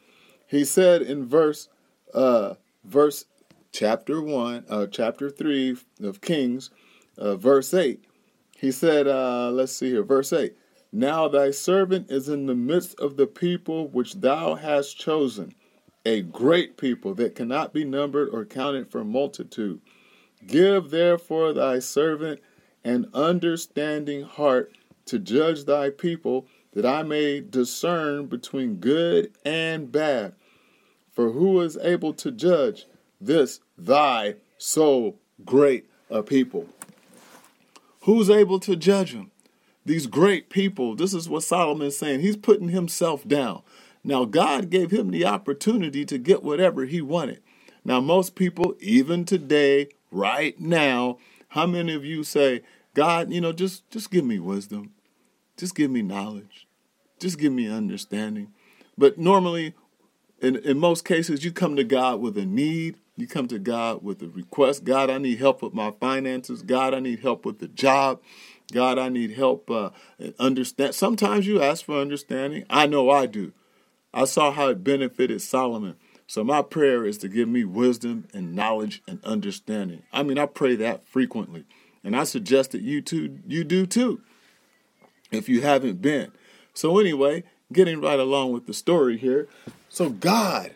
he 0.46 0.64
said 0.64 1.02
in 1.02 1.26
verse 1.26 1.68
uh, 2.14 2.54
verse 2.84 3.26
chapter 3.72 4.22
1, 4.22 4.64
uh, 4.68 4.86
chapter 4.86 5.28
3 5.28 5.76
of 6.02 6.20
Kings, 6.20 6.70
uh, 7.18 7.36
verse 7.36 7.72
8. 7.72 8.04
He 8.58 8.72
said, 8.72 9.06
uh, 9.06 9.50
let's 9.50 9.72
see 9.72 9.90
here, 9.90 10.02
verse 10.02 10.32
8. 10.32 10.54
Now 10.92 11.28
thy 11.28 11.50
servant 11.50 12.10
is 12.10 12.28
in 12.28 12.46
the 12.46 12.54
midst 12.54 12.98
of 13.00 13.16
the 13.16 13.26
people 13.26 13.88
which 13.88 14.14
thou 14.14 14.54
hast 14.54 14.98
chosen, 14.98 15.54
a 16.04 16.22
great 16.22 16.76
people 16.76 17.14
that 17.14 17.34
cannot 17.34 17.72
be 17.74 17.84
numbered 17.84 18.28
or 18.32 18.44
counted 18.44 18.90
for 18.90 19.04
multitude. 19.04 19.80
Give 20.46 20.90
therefore 20.90 21.52
thy 21.52 21.80
servant 21.80 22.40
an 22.84 23.10
understanding 23.12 24.22
heart 24.22 24.72
to 25.06 25.18
judge 25.18 25.64
thy 25.64 25.90
people, 25.90 26.46
that 26.72 26.86
I 26.86 27.02
may 27.02 27.40
discern 27.40 28.26
between 28.26 28.76
good 28.76 29.32
and 29.44 29.90
bad. 29.90 30.34
For 31.12 31.30
who 31.30 31.60
is 31.62 31.78
able 31.78 32.12
to 32.14 32.30
judge 32.30 32.86
this 33.20 33.60
thy 33.78 34.36
so 34.58 35.16
great 35.44 35.86
a 36.10 36.22
people? 36.22 36.68
Who's 38.06 38.30
able 38.30 38.60
to 38.60 38.76
judge 38.76 39.12
him? 39.12 39.30
These 39.84 40.06
great 40.06 40.48
people. 40.48 40.96
This 40.96 41.12
is 41.12 41.28
what 41.28 41.42
Solomon's 41.42 41.96
saying. 41.96 42.20
He's 42.20 42.36
putting 42.36 42.68
himself 42.68 43.26
down. 43.26 43.62
Now, 44.04 44.24
God 44.24 44.70
gave 44.70 44.92
him 44.92 45.10
the 45.10 45.26
opportunity 45.26 46.04
to 46.06 46.18
get 46.18 46.42
whatever 46.44 46.86
he 46.86 47.00
wanted. 47.00 47.42
Now, 47.84 48.00
most 48.00 48.36
people, 48.36 48.74
even 48.80 49.24
today, 49.24 49.88
right 50.10 50.58
now, 50.60 51.18
how 51.48 51.66
many 51.66 51.94
of 51.94 52.04
you 52.04 52.24
say, 52.24 52.62
God, 52.94 53.32
you 53.32 53.40
know, 53.40 53.52
just 53.52 53.88
just 53.90 54.10
give 54.10 54.24
me 54.24 54.38
wisdom. 54.38 54.92
Just 55.56 55.74
give 55.74 55.90
me 55.90 56.02
knowledge. 56.02 56.66
Just 57.18 57.38
give 57.38 57.52
me 57.52 57.68
understanding. 57.68 58.52
But 58.96 59.18
normally 59.18 59.74
in, 60.40 60.56
in 60.56 60.78
most 60.78 61.04
cases, 61.04 61.44
you 61.44 61.52
come 61.52 61.76
to 61.76 61.84
God 61.84 62.20
with 62.20 62.36
a 62.38 62.44
need. 62.44 62.96
You 63.16 63.26
come 63.26 63.48
to 63.48 63.58
God 63.58 64.02
with 64.02 64.22
a 64.22 64.28
request. 64.28 64.84
God, 64.84 65.08
I 65.08 65.18
need 65.18 65.38
help 65.38 65.62
with 65.62 65.72
my 65.72 65.92
finances. 65.92 66.62
God, 66.62 66.92
I 66.92 67.00
need 67.00 67.20
help 67.20 67.46
with 67.46 67.60
the 67.60 67.68
job. 67.68 68.20
God, 68.72 68.98
I 68.98 69.08
need 69.08 69.32
help 69.32 69.70
uh, 69.70 69.90
understand. 70.38 70.94
Sometimes 70.94 71.46
you 71.46 71.62
ask 71.62 71.84
for 71.84 71.98
understanding. 71.98 72.64
I 72.68 72.86
know 72.86 73.10
I 73.10 73.26
do. 73.26 73.52
I 74.12 74.24
saw 74.24 74.50
how 74.50 74.68
it 74.68 74.84
benefited 74.84 75.40
Solomon. 75.40 75.96
So 76.26 76.42
my 76.42 76.62
prayer 76.62 77.06
is 77.06 77.18
to 77.18 77.28
give 77.28 77.48
me 77.48 77.64
wisdom 77.64 78.26
and 78.34 78.54
knowledge 78.54 79.02
and 79.06 79.24
understanding. 79.24 80.02
I 80.12 80.22
mean, 80.22 80.38
I 80.38 80.46
pray 80.46 80.74
that 80.76 81.06
frequently. 81.06 81.64
And 82.02 82.16
I 82.16 82.24
suggest 82.24 82.72
that 82.72 82.82
you 82.82 83.00
too 83.00 83.40
you 83.46 83.64
do 83.64 83.86
too. 83.86 84.20
If 85.30 85.48
you 85.48 85.62
haven't 85.62 86.02
been. 86.02 86.32
So 86.72 86.98
anyway, 86.98 87.44
getting 87.72 88.00
right 88.00 88.18
along 88.18 88.52
with 88.52 88.66
the 88.66 88.74
story 88.74 89.16
here. 89.16 89.48
So 89.88 90.10
God, 90.10 90.70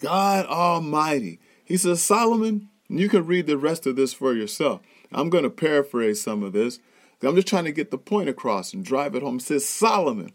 God 0.00 0.46
Almighty, 0.46 1.38
He 1.66 1.76
says, 1.76 2.02
Solomon, 2.02 2.68
you 2.88 3.08
can 3.08 3.26
read 3.26 3.46
the 3.46 3.58
rest 3.58 3.86
of 3.86 3.96
this 3.96 4.14
for 4.14 4.32
yourself. 4.32 4.80
I'm 5.12 5.28
going 5.28 5.44
to 5.44 5.50
paraphrase 5.50 6.22
some 6.22 6.42
of 6.42 6.52
this. 6.52 6.78
I'm 7.22 7.34
just 7.34 7.48
trying 7.48 7.64
to 7.64 7.72
get 7.72 7.90
the 7.90 7.98
point 7.98 8.28
across 8.28 8.72
and 8.72 8.84
drive 8.84 9.14
it 9.14 9.22
home. 9.22 9.40
Says, 9.40 9.68
Solomon, 9.68 10.32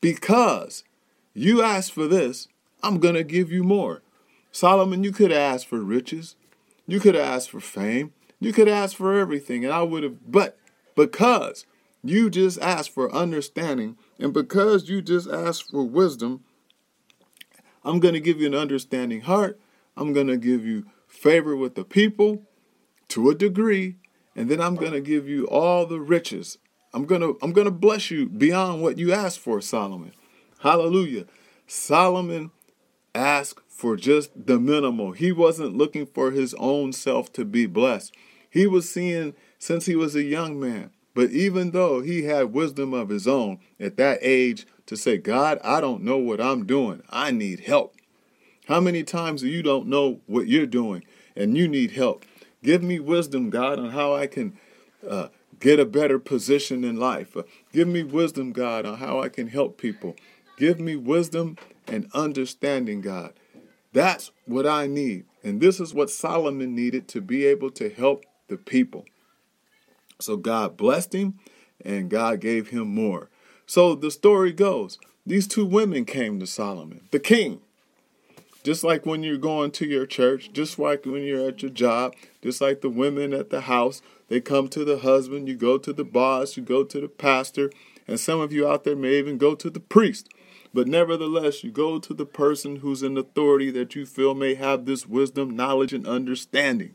because 0.00 0.84
you 1.32 1.62
asked 1.62 1.92
for 1.92 2.08
this, 2.08 2.48
I'm 2.82 2.98
going 2.98 3.14
to 3.14 3.22
give 3.22 3.52
you 3.52 3.62
more. 3.62 4.02
Solomon, 4.50 5.04
you 5.04 5.12
could 5.12 5.30
have 5.30 5.54
asked 5.54 5.68
for 5.68 5.80
riches. 5.80 6.34
You 6.86 6.98
could 6.98 7.14
have 7.14 7.24
asked 7.24 7.50
for 7.50 7.60
fame. 7.60 8.12
You 8.40 8.52
could 8.52 8.66
have 8.66 8.76
asked 8.76 8.96
for 8.96 9.16
everything, 9.16 9.64
and 9.64 9.72
I 9.72 9.82
would 9.82 10.02
have, 10.02 10.30
but 10.30 10.58
because 10.96 11.64
you 12.02 12.28
just 12.28 12.60
asked 12.60 12.90
for 12.90 13.14
understanding, 13.14 13.96
and 14.18 14.32
because 14.32 14.88
you 14.88 15.00
just 15.00 15.30
asked 15.30 15.70
for 15.70 15.84
wisdom, 15.84 16.42
I'm 17.84 18.00
going 18.00 18.14
to 18.14 18.20
give 18.20 18.40
you 18.40 18.48
an 18.48 18.54
understanding 18.54 19.20
heart. 19.20 19.60
I'm 19.96 20.12
going 20.12 20.28
to 20.28 20.36
give 20.36 20.64
you 20.64 20.86
favor 21.06 21.56
with 21.56 21.74
the 21.74 21.84
people 21.84 22.42
to 23.08 23.30
a 23.30 23.34
degree, 23.34 23.96
and 24.34 24.50
then 24.50 24.60
I'm 24.60 24.76
going 24.76 24.92
to 24.92 25.00
give 25.00 25.28
you 25.28 25.46
all 25.46 25.86
the 25.86 26.00
riches. 26.00 26.58
I'm 26.94 27.04
going 27.04 27.20
to 27.20 27.38
I'm 27.42 27.52
going 27.52 27.66
to 27.66 27.70
bless 27.70 28.10
you 28.10 28.28
beyond 28.28 28.82
what 28.82 28.98
you 28.98 29.12
asked 29.12 29.38
for, 29.38 29.60
Solomon. 29.60 30.12
Hallelujah. 30.60 31.26
Solomon 31.66 32.50
asked 33.14 33.60
for 33.68 33.96
just 33.96 34.30
the 34.46 34.58
minimal. 34.58 35.12
He 35.12 35.32
wasn't 35.32 35.76
looking 35.76 36.06
for 36.06 36.30
his 36.30 36.54
own 36.54 36.92
self 36.92 37.32
to 37.34 37.44
be 37.44 37.66
blessed. 37.66 38.14
He 38.48 38.66
was 38.66 38.90
seeing 38.90 39.34
since 39.58 39.86
he 39.86 39.96
was 39.96 40.14
a 40.14 40.22
young 40.22 40.60
man. 40.60 40.90
But 41.14 41.30
even 41.30 41.72
though 41.72 42.00
he 42.00 42.24
had 42.24 42.54
wisdom 42.54 42.94
of 42.94 43.10
his 43.10 43.28
own 43.28 43.58
at 43.78 43.96
that 43.98 44.18
age, 44.22 44.66
to 44.86 44.96
say, 44.96 45.16
God, 45.16 45.58
I 45.62 45.80
don't 45.80 46.02
know 46.02 46.18
what 46.18 46.40
I'm 46.40 46.66
doing. 46.66 47.02
I 47.08 47.30
need 47.30 47.60
help. 47.60 47.96
How 48.66 48.80
many 48.80 49.02
times 49.02 49.42
you 49.42 49.62
don't 49.62 49.88
know 49.88 50.20
what 50.26 50.46
you're 50.46 50.66
doing 50.66 51.04
and 51.34 51.56
you 51.56 51.66
need 51.66 51.92
help? 51.92 52.24
Give 52.62 52.82
me 52.82 53.00
wisdom, 53.00 53.50
God, 53.50 53.78
on 53.78 53.90
how 53.90 54.14
I 54.14 54.26
can 54.26 54.56
uh, 55.08 55.28
get 55.58 55.80
a 55.80 55.84
better 55.84 56.18
position 56.18 56.84
in 56.84 56.96
life. 56.96 57.36
Uh, 57.36 57.42
give 57.72 57.88
me 57.88 58.02
wisdom, 58.02 58.52
God, 58.52 58.86
on 58.86 58.98
how 58.98 59.20
I 59.20 59.28
can 59.28 59.48
help 59.48 59.78
people. 59.78 60.14
Give 60.56 60.78
me 60.78 60.94
wisdom 60.94 61.56
and 61.88 62.08
understanding, 62.14 63.00
God. 63.00 63.32
That's 63.92 64.30
what 64.46 64.66
I 64.66 64.86
need. 64.86 65.24
And 65.42 65.60
this 65.60 65.80
is 65.80 65.92
what 65.92 66.10
Solomon 66.10 66.74
needed 66.74 67.08
to 67.08 67.20
be 67.20 67.44
able 67.46 67.70
to 67.72 67.90
help 67.90 68.24
the 68.48 68.56
people. 68.56 69.06
So 70.20 70.36
God 70.36 70.76
blessed 70.76 71.14
him 71.14 71.38
and 71.84 72.08
God 72.08 72.40
gave 72.40 72.68
him 72.68 72.94
more. 72.94 73.28
So 73.66 73.94
the 73.94 74.10
story 74.10 74.52
goes 74.52 74.98
these 75.26 75.46
two 75.46 75.64
women 75.64 76.04
came 76.04 76.40
to 76.40 76.46
Solomon, 76.46 77.08
the 77.10 77.20
king. 77.20 77.60
Just 78.62 78.84
like 78.84 79.04
when 79.04 79.22
you're 79.22 79.38
going 79.38 79.72
to 79.72 79.86
your 79.86 80.06
church, 80.06 80.52
just 80.52 80.78
like 80.78 81.04
when 81.04 81.22
you're 81.22 81.48
at 81.48 81.62
your 81.62 81.70
job, 81.70 82.14
just 82.42 82.60
like 82.60 82.80
the 82.80 82.88
women 82.88 83.32
at 83.32 83.50
the 83.50 83.62
house, 83.62 84.02
they 84.28 84.40
come 84.40 84.68
to 84.68 84.84
the 84.84 84.98
husband, 84.98 85.48
you 85.48 85.56
go 85.56 85.78
to 85.78 85.92
the 85.92 86.04
boss, 86.04 86.56
you 86.56 86.62
go 86.62 86.84
to 86.84 87.00
the 87.00 87.08
pastor, 87.08 87.72
and 88.06 88.20
some 88.20 88.40
of 88.40 88.52
you 88.52 88.66
out 88.66 88.84
there 88.84 88.96
may 88.96 89.14
even 89.14 89.36
go 89.36 89.54
to 89.54 89.68
the 89.68 89.80
priest. 89.80 90.28
But 90.72 90.88
nevertheless, 90.88 91.62
you 91.62 91.70
go 91.70 91.98
to 91.98 92.14
the 92.14 92.24
person 92.24 92.76
who's 92.76 93.02
in 93.02 93.18
authority 93.18 93.70
that 93.72 93.94
you 93.94 94.06
feel 94.06 94.34
may 94.34 94.54
have 94.54 94.86
this 94.86 95.06
wisdom, 95.06 95.50
knowledge, 95.50 95.92
and 95.92 96.06
understanding. 96.06 96.94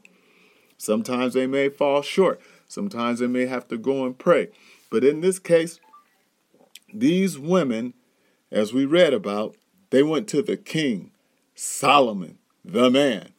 Sometimes 0.77 1.33
they 1.33 1.47
may 1.47 1.69
fall 1.69 2.01
short. 2.01 2.41
Sometimes 2.67 3.19
they 3.19 3.27
may 3.27 3.45
have 3.45 3.67
to 3.67 3.77
go 3.77 4.05
and 4.05 4.17
pray. 4.17 4.49
But 4.89 5.03
in 5.03 5.21
this 5.21 5.37
case, 5.37 5.79
these 6.93 7.37
women 7.37 7.93
as 8.51 8.73
we 8.73 8.85
read 8.85 9.13
about, 9.13 9.55
they 9.89 10.03
went 10.03 10.27
to 10.29 10.41
the 10.41 10.57
king, 10.57 11.11
Solomon, 11.59 12.37
the 12.63 12.91
man. 12.91 13.29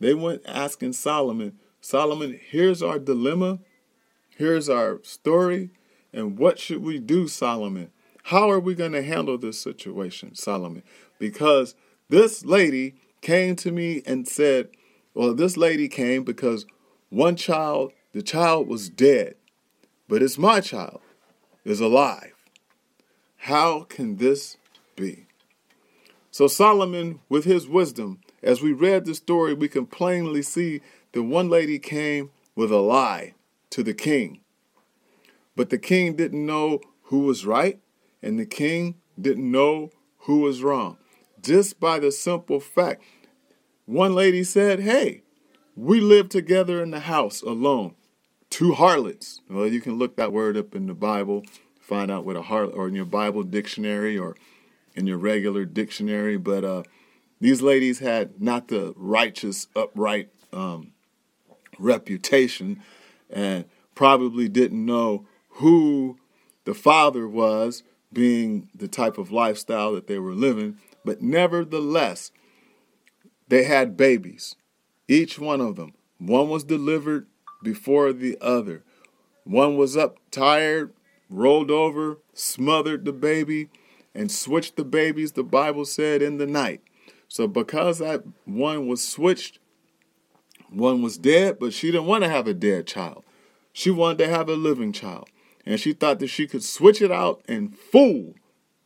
They 0.00 0.12
went 0.12 0.42
asking 0.44 0.94
Solomon, 0.94 1.60
Solomon, 1.80 2.38
here's 2.50 2.82
our 2.82 2.98
dilemma, 2.98 3.60
here's 4.36 4.68
our 4.68 4.98
story, 5.04 5.70
and 6.12 6.36
what 6.36 6.58
should 6.58 6.82
we 6.82 6.98
do, 6.98 7.28
Solomon? 7.28 7.92
How 8.24 8.50
are 8.50 8.58
we 8.58 8.74
going 8.74 8.92
to 8.92 9.02
handle 9.02 9.38
this 9.38 9.60
situation, 9.60 10.34
Solomon? 10.34 10.82
Because 11.20 11.76
this 12.08 12.44
lady 12.44 12.96
came 13.20 13.54
to 13.56 13.70
me 13.70 14.02
and 14.04 14.26
said, 14.26 14.70
Well, 15.14 15.32
this 15.32 15.56
lady 15.56 15.86
came 15.86 16.24
because 16.24 16.66
one 17.10 17.36
child, 17.36 17.92
the 18.12 18.22
child 18.22 18.66
was 18.66 18.88
dead, 18.88 19.36
but 20.08 20.20
it's 20.20 20.36
my 20.36 20.60
child, 20.60 21.00
is 21.64 21.78
alive. 21.80 22.34
How 23.36 23.84
can 23.84 24.16
this 24.16 24.56
be? 24.96 25.27
So 26.38 26.46
Solomon, 26.46 27.18
with 27.28 27.46
his 27.46 27.66
wisdom, 27.66 28.20
as 28.44 28.62
we 28.62 28.72
read 28.72 29.06
the 29.06 29.16
story, 29.16 29.54
we 29.54 29.66
can 29.66 29.86
plainly 29.86 30.42
see 30.42 30.82
that 31.10 31.24
one 31.24 31.48
lady 31.48 31.80
came 31.80 32.30
with 32.54 32.70
a 32.70 32.76
lie 32.76 33.34
to 33.70 33.82
the 33.82 33.92
king. 33.92 34.38
But 35.56 35.70
the 35.70 35.78
king 35.78 36.14
didn't 36.14 36.46
know 36.46 36.78
who 37.06 37.22
was 37.24 37.44
right, 37.44 37.80
and 38.22 38.38
the 38.38 38.46
king 38.46 38.94
didn't 39.20 39.50
know 39.50 39.90
who 40.18 40.38
was 40.38 40.62
wrong. 40.62 40.98
Just 41.42 41.80
by 41.80 41.98
the 41.98 42.12
simple 42.12 42.60
fact, 42.60 43.02
one 43.86 44.14
lady 44.14 44.44
said, 44.44 44.78
Hey, 44.78 45.22
we 45.74 46.00
live 46.00 46.28
together 46.28 46.80
in 46.80 46.92
the 46.92 47.00
house 47.00 47.42
alone. 47.42 47.96
Two 48.48 48.74
harlots. 48.74 49.40
Well, 49.50 49.66
you 49.66 49.80
can 49.80 49.98
look 49.98 50.14
that 50.14 50.32
word 50.32 50.56
up 50.56 50.76
in 50.76 50.86
the 50.86 50.94
Bible, 50.94 51.42
find 51.80 52.12
out 52.12 52.24
what 52.24 52.36
a 52.36 52.42
harlot, 52.42 52.76
or 52.76 52.86
in 52.86 52.94
your 52.94 53.06
Bible 53.06 53.42
dictionary, 53.42 54.16
or 54.16 54.36
in 54.98 55.06
your 55.06 55.16
regular 55.16 55.64
dictionary, 55.64 56.36
but 56.36 56.64
uh, 56.64 56.82
these 57.40 57.62
ladies 57.62 58.00
had 58.00 58.42
not 58.42 58.66
the 58.66 58.92
righteous, 58.96 59.68
upright 59.76 60.28
um, 60.52 60.90
reputation 61.78 62.82
and 63.30 63.64
probably 63.94 64.48
didn't 64.48 64.84
know 64.84 65.24
who 65.50 66.18
the 66.64 66.74
father 66.74 67.28
was, 67.28 67.84
being 68.12 68.68
the 68.74 68.88
type 68.88 69.18
of 69.18 69.30
lifestyle 69.30 69.92
that 69.92 70.08
they 70.08 70.18
were 70.18 70.34
living. 70.34 70.78
But 71.04 71.22
nevertheless, 71.22 72.32
they 73.46 73.64
had 73.64 73.96
babies, 73.96 74.56
each 75.06 75.38
one 75.38 75.60
of 75.60 75.76
them. 75.76 75.92
One 76.18 76.48
was 76.48 76.64
delivered 76.64 77.28
before 77.62 78.12
the 78.12 78.36
other. 78.40 78.82
One 79.44 79.76
was 79.76 79.96
up 79.96 80.18
tired, 80.32 80.92
rolled 81.30 81.70
over, 81.70 82.18
smothered 82.34 83.04
the 83.04 83.12
baby, 83.12 83.68
and 84.18 84.32
switched 84.32 84.74
the 84.74 84.84
babies, 84.84 85.32
the 85.32 85.44
Bible 85.44 85.84
said, 85.84 86.22
in 86.22 86.38
the 86.38 86.46
night. 86.46 86.80
So 87.28 87.46
because 87.46 88.00
that 88.00 88.24
one 88.44 88.88
was 88.88 89.06
switched, 89.06 89.60
one 90.70 91.02
was 91.02 91.16
dead, 91.16 91.60
but 91.60 91.72
she 91.72 91.92
didn't 91.92 92.08
want 92.08 92.24
to 92.24 92.28
have 92.28 92.48
a 92.48 92.52
dead 92.52 92.88
child. 92.88 93.22
She 93.72 93.92
wanted 93.92 94.18
to 94.18 94.28
have 94.28 94.48
a 94.48 94.54
living 94.54 94.92
child. 94.92 95.28
And 95.64 95.78
she 95.78 95.92
thought 95.92 96.18
that 96.18 96.26
she 96.26 96.48
could 96.48 96.64
switch 96.64 97.00
it 97.00 97.12
out 97.12 97.42
and 97.46 97.78
fool 97.78 98.34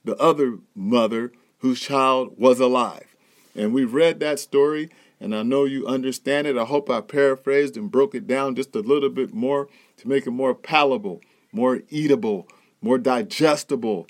the 0.05 0.17
other 0.19 0.59
mother 0.75 1.33
whose 1.61 1.81
child 1.81 2.35
was 2.37 2.61
alive. 2.61 3.17
And 3.57 3.73
we 3.73 3.85
read 3.85 4.21
that 4.21 4.39
story, 4.39 4.91
and 5.19 5.35
I 5.35 5.43
know 5.45 5.65
you 5.65 5.87
understand 5.87 6.47
it. 6.47 6.59
I 6.59 6.65
hope 6.65 6.91
I 6.91 7.01
paraphrased 7.01 7.79
and 7.79 7.91
broke 7.91 8.15
it 8.15 8.27
down 8.27 8.55
just 8.55 8.77
a 8.77 8.81
little 8.81 9.09
bit 9.09 9.33
more 9.33 9.69
to 9.97 10.09
make 10.09 10.27
it 10.27 10.33
more 10.33 10.55
palatable, 10.55 11.23
more 11.53 11.81
eatable, 11.89 12.49
more 12.83 12.99
digestible 12.99 14.07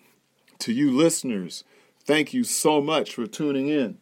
to 0.63 0.73
you 0.73 0.91
listeners, 0.91 1.65
thank 2.05 2.33
you 2.33 2.45
so 2.45 2.81
much 2.81 3.15
for 3.15 3.27
tuning 3.27 3.69
in. 3.69 3.99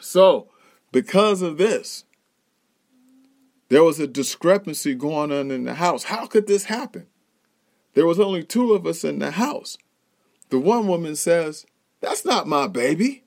So, 0.00 0.48
because 0.92 1.42
of 1.42 1.58
this, 1.58 2.04
there 3.68 3.84
was 3.84 4.00
a 4.00 4.06
discrepancy 4.06 4.94
going 4.94 5.32
on 5.32 5.50
in 5.50 5.64
the 5.64 5.74
house. 5.74 6.04
How 6.04 6.26
could 6.26 6.46
this 6.46 6.64
happen? 6.64 7.06
There 7.94 8.06
was 8.06 8.20
only 8.20 8.42
two 8.42 8.72
of 8.72 8.86
us 8.86 9.04
in 9.04 9.18
the 9.18 9.32
house. 9.32 9.78
The 10.50 10.58
one 10.58 10.86
woman 10.86 11.16
says, 11.16 11.66
That's 12.00 12.24
not 12.24 12.46
my 12.46 12.66
baby. 12.66 13.24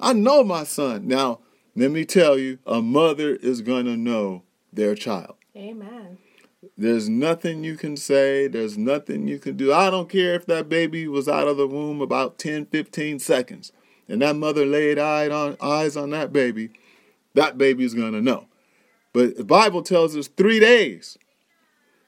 I 0.00 0.12
know 0.12 0.42
my 0.42 0.64
son. 0.64 1.06
Now, 1.06 1.40
let 1.76 1.90
me 1.90 2.04
tell 2.04 2.38
you, 2.38 2.58
a 2.66 2.82
mother 2.82 3.36
is 3.36 3.60
going 3.60 3.84
to 3.86 3.96
know 3.96 4.42
their 4.72 4.94
child. 4.94 5.36
Amen. 5.56 6.18
There's 6.76 7.08
nothing 7.08 7.64
you 7.64 7.76
can 7.76 7.96
say. 7.96 8.46
There's 8.46 8.78
nothing 8.78 9.26
you 9.26 9.38
can 9.38 9.56
do. 9.56 9.72
I 9.72 9.90
don't 9.90 10.08
care 10.08 10.34
if 10.34 10.46
that 10.46 10.68
baby 10.68 11.08
was 11.08 11.28
out 11.28 11.48
of 11.48 11.56
the 11.56 11.66
womb 11.66 12.00
about 12.00 12.38
10, 12.38 12.66
15 12.66 13.18
seconds 13.18 13.72
and 14.08 14.22
that 14.22 14.36
mother 14.36 14.66
laid 14.66 14.98
eyes 14.98 15.96
on 15.96 16.10
that 16.10 16.32
baby. 16.32 16.70
That 17.34 17.58
baby's 17.58 17.94
going 17.94 18.12
to 18.12 18.20
know. 18.20 18.46
But 19.12 19.36
the 19.36 19.44
Bible 19.44 19.82
tells 19.82 20.16
us 20.16 20.28
three 20.28 20.60
days. 20.60 21.18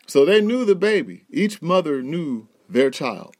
So 0.06 0.24
they 0.24 0.40
knew 0.40 0.64
the 0.64 0.74
baby. 0.74 1.24
Each 1.30 1.62
mother 1.62 2.02
knew 2.02 2.48
their 2.68 2.90
child. 2.90 3.36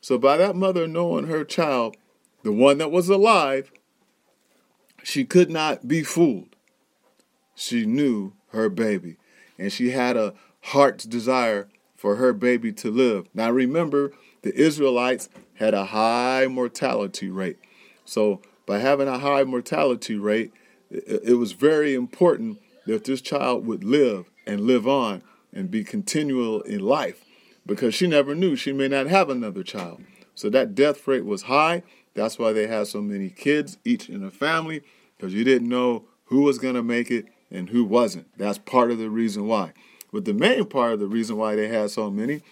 So 0.00 0.18
by 0.18 0.36
that 0.36 0.56
mother 0.56 0.86
knowing 0.88 1.28
her 1.28 1.44
child, 1.44 1.96
the 2.42 2.52
one 2.52 2.78
that 2.78 2.90
was 2.90 3.08
alive, 3.08 3.70
she 5.04 5.24
could 5.24 5.50
not 5.50 5.86
be 5.86 6.02
fooled. 6.02 6.56
She 7.54 7.86
knew 7.86 8.32
her 8.48 8.68
baby 8.68 9.16
and 9.58 9.72
she 9.72 9.90
had 9.90 10.16
a 10.16 10.34
heart's 10.60 11.04
desire 11.04 11.68
for 11.96 12.16
her 12.16 12.32
baby 12.32 12.72
to 12.72 12.90
live. 12.90 13.28
Now 13.34 13.50
remember, 13.50 14.12
the 14.42 14.54
Israelites 14.54 15.28
had 15.54 15.74
a 15.74 15.86
high 15.86 16.46
mortality 16.48 17.30
rate. 17.30 17.58
So 18.04 18.42
by 18.66 18.78
having 18.78 19.08
a 19.08 19.18
high 19.18 19.44
mortality 19.44 20.16
rate, 20.16 20.52
it 20.90 21.38
was 21.38 21.52
very 21.52 21.94
important 21.94 22.60
that 22.86 23.04
this 23.04 23.20
child 23.20 23.66
would 23.66 23.84
live 23.84 24.30
and 24.46 24.62
live 24.62 24.86
on 24.86 25.22
and 25.52 25.70
be 25.70 25.84
continual 25.84 26.62
in 26.62 26.80
life 26.80 27.24
because 27.64 27.94
she 27.94 28.06
never 28.06 28.34
knew 28.34 28.56
she 28.56 28.72
may 28.72 28.88
not 28.88 29.06
have 29.06 29.30
another 29.30 29.62
child. 29.62 30.02
So 30.34 30.50
that 30.50 30.74
death 30.74 31.06
rate 31.06 31.24
was 31.24 31.42
high. 31.42 31.82
That's 32.14 32.38
why 32.38 32.52
they 32.52 32.66
had 32.66 32.88
so 32.88 33.00
many 33.00 33.30
kids, 33.30 33.78
each 33.84 34.08
in 34.08 34.24
a 34.24 34.30
family, 34.30 34.82
because 35.16 35.34
you 35.34 35.44
didn't 35.44 35.68
know 35.68 36.04
who 36.24 36.42
was 36.42 36.58
going 36.58 36.74
to 36.74 36.82
make 36.82 37.10
it 37.10 37.26
and 37.52 37.70
who 37.70 37.84
wasn't. 37.84 38.26
That's 38.36 38.58
part 38.58 38.90
of 38.90 38.98
the 38.98 39.10
reason 39.10 39.46
why. 39.46 39.72
But 40.12 40.24
the 40.24 40.34
main 40.34 40.64
part 40.66 40.94
of 40.94 41.00
the 41.00 41.06
reason 41.06 41.36
why 41.36 41.54
they 41.54 41.68
had 41.68 41.90
so 41.90 42.10
many 42.10 42.42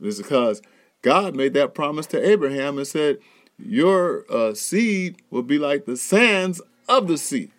is 0.00 0.18
because 0.18 0.62
God 1.02 1.34
made 1.34 1.54
that 1.54 1.74
promise 1.74 2.06
to 2.08 2.28
Abraham 2.28 2.78
and 2.78 2.86
said, 2.86 3.18
Your 3.58 4.24
uh, 4.30 4.54
seed 4.54 5.20
will 5.30 5.42
be 5.42 5.58
like 5.58 5.84
the 5.84 5.96
sands 5.96 6.60
of 6.88 7.08
the 7.08 7.18
sea. 7.18 7.50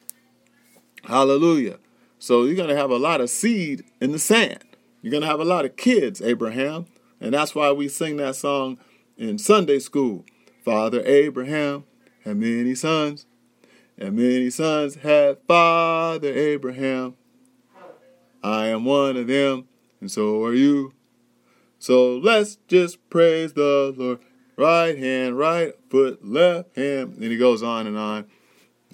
Hallelujah. 1.04 1.80
So 2.20 2.44
you're 2.44 2.56
going 2.56 2.70
to 2.70 2.76
have 2.76 2.90
a 2.90 2.98
lot 2.98 3.22
of 3.22 3.30
seed 3.30 3.84
in 4.00 4.12
the 4.12 4.20
sand. 4.20 4.64
You're 5.02 5.12
going 5.12 5.22
to 5.22 5.28
have 5.28 5.42
a 5.42 5.46
lot 5.46 5.66
of 5.66 5.76
kids, 5.76 6.22
Abraham. 6.22 6.86
And 7.20 7.34
that's 7.34 7.54
why 7.54 7.72
we 7.72 7.90
sing 7.90 8.18
that 8.18 8.36
song 8.36 8.78
in 9.18 9.38
Sunday 9.38 9.80
school. 9.80 10.26
Father 10.64 11.02
Abraham 11.06 11.84
had 12.24 12.38
many 12.38 12.76
sons, 12.76 13.26
and 13.98 14.16
many 14.16 14.50
sons 14.50 14.96
had 14.96 15.38
Father 15.48 16.34
Abraham. 16.34 17.16
I 18.44 18.68
am 18.68 18.86
one 18.86 19.16
of 19.16 19.28
them, 19.28 19.68
and 20.02 20.12
so 20.12 20.44
are 20.44 20.54
you. 20.54 20.94
So 21.80 22.18
let's 22.18 22.58
just 22.68 23.10
praise 23.10 23.54
the 23.54 23.94
Lord. 23.96 24.20
Right 24.56 24.98
hand, 24.98 25.38
right 25.38 25.74
foot, 25.90 26.24
left 26.24 26.76
hand. 26.76 27.16
And 27.16 27.24
he 27.24 27.38
goes 27.38 27.64
on 27.64 27.88
and 27.88 27.98
on. 27.98 28.28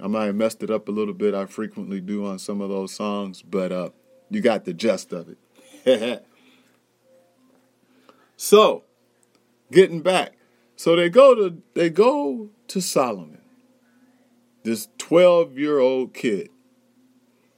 I 0.01 0.07
might 0.07 0.25
have 0.25 0.35
messed 0.35 0.63
it 0.63 0.69
up 0.69 0.88
a 0.88 0.91
little 0.91 1.13
bit. 1.13 1.33
I 1.33 1.45
frequently 1.45 1.99
do 1.99 2.25
on 2.25 2.39
some 2.39 2.62
of 2.62 2.69
those 2.69 2.93
songs, 2.93 3.41
but 3.41 3.71
uh, 3.71 3.89
you 4.29 4.39
got 4.39 4.63
the 4.63 4.73
gist 4.73 5.12
of 5.12 5.27
it. 5.83 6.25
so, 8.38 8.83
getting 9.71 10.01
back. 10.01 10.33
So 10.77 10.95
they 10.95 11.09
go 11.09 11.35
to 11.35 11.62
they 11.73 11.89
go 11.89 12.49
to 12.69 12.81
Solomon 12.81 13.38
this 14.69 14.88
12 14.99 15.58
year 15.58 15.79
old 15.79 16.13
kid. 16.13 16.49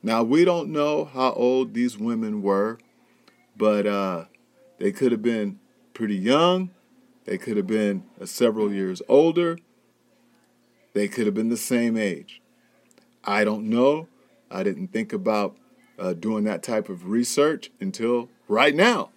Now, 0.01 0.23
we 0.23 0.45
don't 0.45 0.69
know 0.69 1.03
how 1.05 1.33
old 1.33 1.73
these 1.73 1.97
women 1.97 2.41
were, 2.41 2.79
but 3.55 3.85
uh, 3.85 4.25
they 4.79 4.93
could 4.93 5.11
have 5.11 5.21
been 5.21 5.59
pretty 5.93 6.15
young. 6.15 6.71
They 7.25 7.37
could 7.37 7.57
have 7.57 7.67
been 7.67 8.05
uh, 8.19 8.25
several 8.25 8.71
years 8.71 9.01
older. 9.09 9.59
They 10.93 11.09
could 11.09 11.25
have 11.25 11.35
been 11.35 11.49
the 11.49 11.57
same 11.57 11.97
age. 11.97 12.41
I 13.25 13.43
don't 13.43 13.69
know. 13.69 14.07
I 14.49 14.63
didn't 14.63 14.87
think 14.87 15.11
about 15.11 15.57
uh, 15.99 16.13
doing 16.13 16.45
that 16.45 16.63
type 16.63 16.87
of 16.87 17.09
research 17.09 17.71
until 17.81 18.29
right 18.47 18.73
now. 18.73 19.09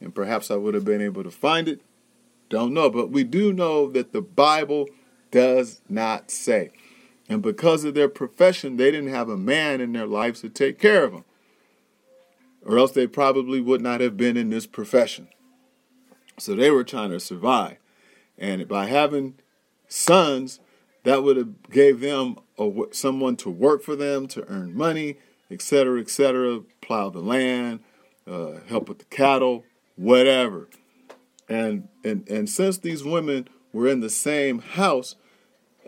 And 0.00 0.14
perhaps 0.14 0.50
I 0.50 0.56
would 0.56 0.74
have 0.74 0.84
been 0.84 1.02
able 1.02 1.22
to 1.22 1.30
find 1.30 1.68
it. 1.68 1.82
Don't 2.48 2.72
know. 2.72 2.88
But 2.88 3.10
we 3.10 3.24
do 3.24 3.52
know 3.52 3.90
that 3.90 4.12
the 4.12 4.22
Bible 4.22 4.86
does 5.30 5.82
not 5.88 6.30
say. 6.30 6.70
And 7.28 7.42
because 7.42 7.84
of 7.84 7.94
their 7.94 8.08
profession, 8.08 8.76
they 8.76 8.90
didn't 8.90 9.12
have 9.12 9.28
a 9.28 9.36
man 9.36 9.80
in 9.80 9.92
their 9.92 10.06
lives 10.06 10.40
to 10.40 10.48
take 10.48 10.78
care 10.78 11.04
of 11.04 11.12
them. 11.12 11.24
Or 12.64 12.78
else 12.78 12.92
they 12.92 13.06
probably 13.06 13.60
would 13.60 13.80
not 13.80 14.00
have 14.00 14.16
been 14.16 14.36
in 14.36 14.50
this 14.50 14.66
profession. 14.66 15.28
So 16.38 16.54
they 16.54 16.70
were 16.70 16.84
trying 16.84 17.10
to 17.10 17.20
survive. 17.20 17.76
And 18.38 18.66
by 18.66 18.86
having 18.86 19.34
sons, 19.88 20.60
that 21.04 21.22
would 21.22 21.36
have 21.36 21.70
gave 21.70 22.00
them 22.00 22.38
a, 22.58 22.70
someone 22.92 23.36
to 23.36 23.50
work 23.50 23.82
for 23.82 23.96
them 23.96 24.26
to 24.28 24.44
earn 24.48 24.74
money, 24.74 25.16
etc., 25.50 26.00
etc., 26.00 26.60
plow 26.80 27.10
the 27.10 27.20
land, 27.20 27.80
uh, 28.26 28.60
help 28.68 28.88
with 28.88 28.98
the 28.98 29.04
cattle, 29.06 29.64
whatever. 29.96 30.68
And, 31.48 31.88
and 32.04 32.26
and 32.28 32.48
since 32.48 32.78
these 32.78 33.04
women 33.04 33.48
were 33.72 33.88
in 33.88 34.00
the 34.00 34.10
same 34.10 34.60
house, 34.60 35.16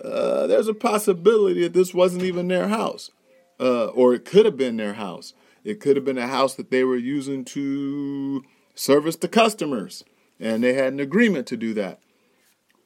uh, 0.03 0.47
there's 0.47 0.69
a 0.69 0.75
possibility 0.75 1.63
that 1.63 1.73
this 1.73 1.95
wasn't 1.95 2.25
even 2.25 2.49
their 2.49 2.69
house, 2.69 3.11
uh, 3.61 3.87
or 3.87 4.15
it 4.15 4.25
could 4.25 4.45
have 4.45 4.57
been 4.57 4.77
their 4.77 4.95
house. 4.95 5.35
It 5.63 5.81
could 5.81 5.97
have 5.97 6.05
been 6.05 6.19
a 6.19 6.27
house 6.27 6.55
that 6.55 6.71
they 6.71 6.85
were 6.85 6.97
using 6.97 7.45
to 7.47 8.45
service 8.75 9.17
the 9.17 9.29
customers, 9.29 10.05
and 10.41 10.63
they 10.63 10.75
had 10.75 10.93
an 10.93 11.01
agreement 11.01 11.47
to 11.49 11.57
do 11.57 11.75
that. 11.75 12.01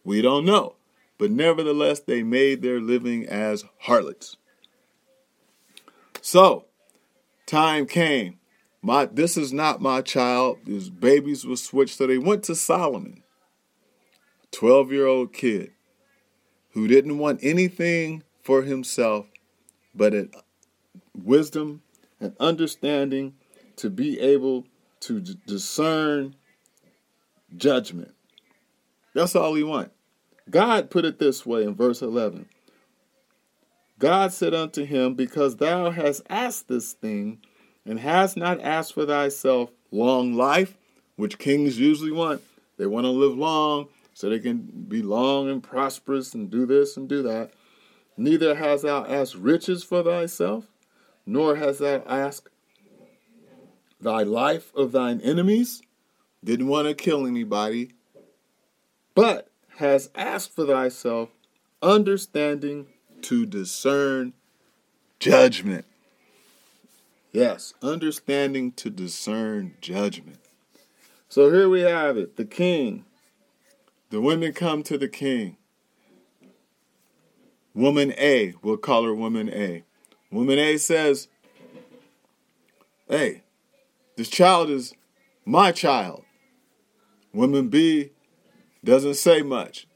We 0.04 0.22
don't 0.22 0.44
know, 0.44 0.76
but 1.16 1.30
nevertheless, 1.30 2.00
they 2.00 2.22
made 2.22 2.62
their 2.62 2.80
living 2.80 3.26
as 3.26 3.64
harlots. 3.80 4.36
So, 6.20 6.66
time 7.46 7.86
came. 7.86 8.38
My 8.80 9.06
this 9.06 9.36
is 9.36 9.52
not 9.52 9.80
my 9.80 10.02
child. 10.02 10.58
His 10.66 10.88
babies 10.88 11.44
were 11.44 11.56
switched, 11.56 11.96
so 11.96 12.06
they 12.06 12.18
went 12.18 12.44
to 12.44 12.54
Solomon, 12.54 13.22
12 14.52 14.92
year 14.92 15.06
old 15.06 15.32
kid 15.32 15.72
who 16.78 16.86
didn't 16.86 17.18
want 17.18 17.40
anything 17.42 18.22
for 18.40 18.62
himself 18.62 19.26
but 19.96 20.14
a 20.14 20.28
wisdom 21.24 21.82
and 22.20 22.36
understanding 22.38 23.34
to 23.74 23.90
be 23.90 24.20
able 24.20 24.64
to 25.00 25.20
discern 25.20 26.36
judgment. 27.56 28.14
That's 29.12 29.34
all 29.34 29.54
he 29.54 29.64
wants. 29.64 29.90
God 30.48 30.88
put 30.88 31.04
it 31.04 31.18
this 31.18 31.44
way 31.44 31.64
in 31.64 31.74
verse 31.74 32.00
11 32.00 32.46
God 33.98 34.32
said 34.32 34.54
unto 34.54 34.84
him, 34.84 35.14
Because 35.14 35.56
thou 35.56 35.90
hast 35.90 36.22
asked 36.30 36.68
this 36.68 36.92
thing, 36.92 37.40
and 37.84 37.98
hast 37.98 38.36
not 38.36 38.60
asked 38.60 38.94
for 38.94 39.04
thyself 39.04 39.70
long 39.90 40.34
life, 40.34 40.76
which 41.16 41.38
kings 41.38 41.80
usually 41.80 42.12
want. 42.12 42.40
They 42.76 42.86
want 42.86 43.04
to 43.04 43.10
live 43.10 43.36
long 43.36 43.88
so 44.18 44.28
they 44.28 44.40
can 44.40 44.86
be 44.88 45.00
long 45.00 45.48
and 45.48 45.62
prosperous 45.62 46.34
and 46.34 46.50
do 46.50 46.66
this 46.66 46.96
and 46.96 47.08
do 47.08 47.22
that. 47.22 47.52
Neither 48.16 48.56
hast 48.56 48.82
thou 48.82 49.04
asked 49.04 49.36
riches 49.36 49.84
for 49.84 50.02
thyself, 50.02 50.64
nor 51.24 51.54
hast 51.54 51.78
thou 51.78 52.02
asked 52.04 52.48
thy 54.00 54.24
life 54.24 54.74
of 54.74 54.90
thine 54.90 55.20
enemies. 55.20 55.82
Didn't 56.42 56.66
want 56.66 56.88
to 56.88 56.94
kill 56.94 57.28
anybody, 57.28 57.92
but 59.14 59.52
has 59.76 60.10
asked 60.16 60.52
for 60.52 60.66
thyself 60.66 61.28
understanding 61.80 62.88
to 63.22 63.46
discern 63.46 64.32
judgment. 65.20 65.84
Yes, 67.30 67.72
understanding 67.82 68.72
to 68.72 68.90
discern 68.90 69.76
judgment. 69.80 70.40
So 71.28 71.52
here 71.52 71.68
we 71.68 71.82
have 71.82 72.16
it 72.16 72.36
the 72.36 72.44
king 72.44 73.04
the 74.10 74.20
women 74.20 74.52
come 74.52 74.82
to 74.84 74.96
the 74.96 75.08
king. 75.08 75.56
Woman 77.74 78.12
A, 78.18 78.54
we'll 78.62 78.76
call 78.76 79.04
her 79.04 79.14
Woman 79.14 79.48
A. 79.50 79.84
Woman 80.30 80.58
A 80.58 80.76
says, 80.78 81.28
Hey, 83.08 83.42
this 84.16 84.28
child 84.28 84.70
is 84.70 84.94
my 85.44 85.72
child. 85.72 86.24
Woman 87.32 87.68
B 87.68 88.10
doesn't 88.84 89.14
say 89.14 89.42
much. 89.42 89.86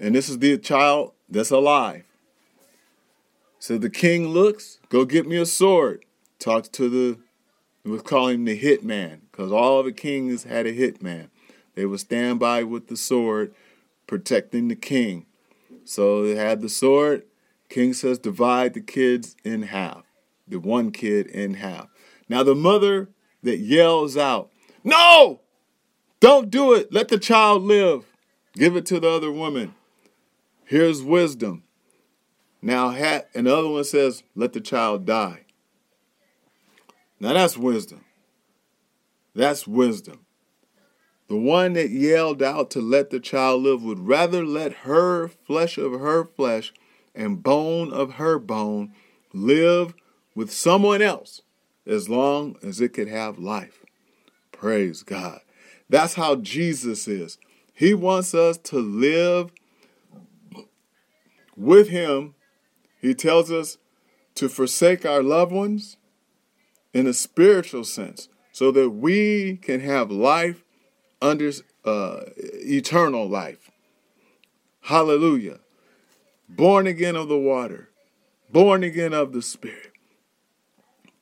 And 0.00 0.14
this 0.14 0.28
is 0.28 0.38
the 0.38 0.56
child 0.58 1.12
that's 1.28 1.50
alive. 1.50 2.04
So 3.58 3.76
the 3.76 3.90
king 3.90 4.28
looks, 4.28 4.78
go 4.88 5.04
get 5.04 5.26
me 5.26 5.36
a 5.36 5.46
sword. 5.46 6.04
Talks 6.38 6.68
to 6.70 6.88
the, 6.88 7.18
we'll 7.84 8.00
call 8.00 8.28
him 8.28 8.44
the 8.44 8.58
hitman, 8.58 9.22
because 9.30 9.50
all 9.50 9.82
the 9.82 9.92
kings 9.92 10.44
had 10.44 10.66
a 10.66 10.72
hitman. 10.72 11.30
They 11.78 11.86
would 11.86 12.00
stand 12.00 12.40
by 12.40 12.64
with 12.64 12.88
the 12.88 12.96
sword, 12.96 13.54
protecting 14.08 14.66
the 14.66 14.74
king. 14.74 15.26
So 15.84 16.24
they 16.24 16.34
had 16.34 16.60
the 16.60 16.68
sword. 16.68 17.22
King 17.68 17.92
says, 17.92 18.18
divide 18.18 18.74
the 18.74 18.80
kids 18.80 19.36
in 19.44 19.62
half, 19.62 20.02
the 20.48 20.58
one 20.58 20.90
kid 20.90 21.28
in 21.28 21.54
half. 21.54 21.86
Now, 22.28 22.42
the 22.42 22.56
mother 22.56 23.10
that 23.44 23.58
yells 23.58 24.16
out, 24.16 24.50
No! 24.82 25.42
Don't 26.18 26.50
do 26.50 26.74
it. 26.74 26.92
Let 26.92 27.06
the 27.06 27.18
child 27.18 27.62
live. 27.62 28.06
Give 28.54 28.74
it 28.74 28.84
to 28.86 28.98
the 28.98 29.08
other 29.08 29.30
woman. 29.30 29.76
Here's 30.64 31.00
wisdom. 31.00 31.62
Now, 32.60 32.90
and 32.90 33.46
the 33.46 33.56
other 33.56 33.68
one 33.68 33.84
says, 33.84 34.24
Let 34.34 34.52
the 34.52 34.60
child 34.60 35.06
die. 35.06 35.44
Now, 37.20 37.34
that's 37.34 37.56
wisdom. 37.56 38.04
That's 39.32 39.64
wisdom. 39.64 40.24
The 41.28 41.36
one 41.36 41.74
that 41.74 41.90
yelled 41.90 42.42
out 42.42 42.70
to 42.70 42.80
let 42.80 43.10
the 43.10 43.20
child 43.20 43.62
live 43.62 43.82
would 43.82 44.00
rather 44.00 44.44
let 44.44 44.72
her 44.72 45.28
flesh 45.28 45.76
of 45.76 45.92
her 45.92 46.24
flesh 46.24 46.72
and 47.14 47.42
bone 47.42 47.92
of 47.92 48.14
her 48.14 48.38
bone 48.38 48.92
live 49.34 49.94
with 50.34 50.50
someone 50.50 51.02
else 51.02 51.42
as 51.86 52.08
long 52.08 52.56
as 52.62 52.80
it 52.80 52.94
could 52.94 53.08
have 53.08 53.38
life. 53.38 53.84
Praise 54.52 55.02
God. 55.02 55.40
That's 55.90 56.14
how 56.14 56.36
Jesus 56.36 57.06
is. 57.06 57.38
He 57.74 57.92
wants 57.92 58.34
us 58.34 58.56
to 58.58 58.78
live 58.78 59.52
with 61.56 61.88
Him. 61.88 62.34
He 63.00 63.14
tells 63.14 63.50
us 63.50 63.78
to 64.36 64.48
forsake 64.48 65.04
our 65.04 65.22
loved 65.22 65.52
ones 65.52 65.96
in 66.94 67.06
a 67.06 67.12
spiritual 67.12 67.84
sense 67.84 68.28
so 68.52 68.70
that 68.72 68.90
we 68.90 69.56
can 69.56 69.80
have 69.80 70.10
life 70.10 70.64
under 71.20 71.50
uh, 71.84 72.20
eternal 72.36 73.28
life. 73.28 73.70
Hallelujah. 74.82 75.60
Born 76.48 76.86
again 76.86 77.16
of 77.16 77.28
the 77.28 77.38
water, 77.38 77.90
born 78.50 78.82
again 78.82 79.12
of 79.12 79.32
the 79.32 79.42
Spirit, 79.42 79.92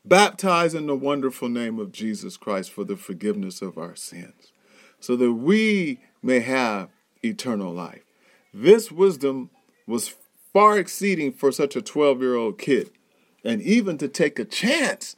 baptized 0.05 0.75
in 0.75 0.87
the 0.87 0.95
wonderful 0.95 1.49
name 1.49 1.79
of 1.79 1.91
Jesus 1.91 2.37
Christ 2.37 2.71
for 2.71 2.85
the 2.85 2.97
forgiveness 2.97 3.61
of 3.61 3.77
our 3.77 3.97
sins, 3.97 4.53
so 5.01 5.17
that 5.17 5.33
we 5.33 6.01
may 6.23 6.41
have 6.41 6.91
eternal 7.25 7.73
life. 7.73 8.03
This 8.55 8.93
wisdom 8.93 9.51
was 9.87 10.15
far 10.53 10.79
exceeding 10.79 11.33
for 11.33 11.53
such 11.53 11.77
a 11.77 11.83
12 11.83 12.21
year 12.21 12.35
old 12.35 12.59
kid. 12.59 12.91
And 13.45 13.61
even 13.61 13.99
to 13.99 14.09
take 14.09 14.39
a 14.39 14.45
chance 14.45 15.17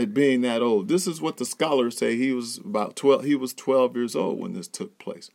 at 0.00 0.14
being 0.14 0.40
that 0.40 0.62
old. 0.62 0.88
This 0.88 1.06
is 1.06 1.20
what 1.20 1.36
the 1.36 1.44
scholars 1.44 1.98
say. 1.98 2.16
He 2.16 2.32
was 2.32 2.56
about 2.58 2.96
12 2.96 3.24
he 3.24 3.34
was 3.34 3.52
12 3.52 3.94
years 3.96 4.16
old 4.16 4.40
when 4.40 4.54
this 4.54 4.66
took 4.66 4.98
place. 4.98 5.30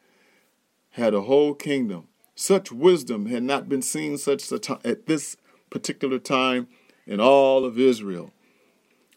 Had 0.92 1.14
a 1.14 1.22
whole 1.22 1.54
kingdom. 1.54 2.08
Such 2.34 2.72
wisdom 2.72 3.28
had 3.28 3.44
not 3.44 3.70
been 3.70 3.84
seen 3.84 4.18
such 4.18 4.52
a 4.52 4.80
at 4.84 5.06
this 5.06 5.38
particular 5.70 6.18
time 6.18 6.68
in 7.06 7.20
all 7.20 7.64
of 7.64 7.78
Israel. 7.78 8.32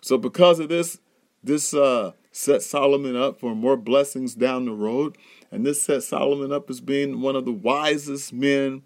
So 0.03 0.19
because 0.19 0.61
of 0.61 0.69
this 0.69 0.99
this 1.43 1.73
uh, 1.73 2.13
set 2.31 2.63
Solomon 2.63 3.17
up 3.17 3.41
for 3.41 3.55
more 3.55 3.77
blessings 3.77 4.35
down 4.35 4.67
the 4.67 4.73
road, 4.73 5.17
and 5.51 5.65
this 5.65 5.81
set 5.81 6.03
Solomon 6.03 6.53
up 6.53 6.69
as 6.69 6.81
being 6.81 7.23
one 7.23 7.37
of 7.37 7.47
the 7.47 7.53
wisest 7.53 8.35
men 8.35 8.83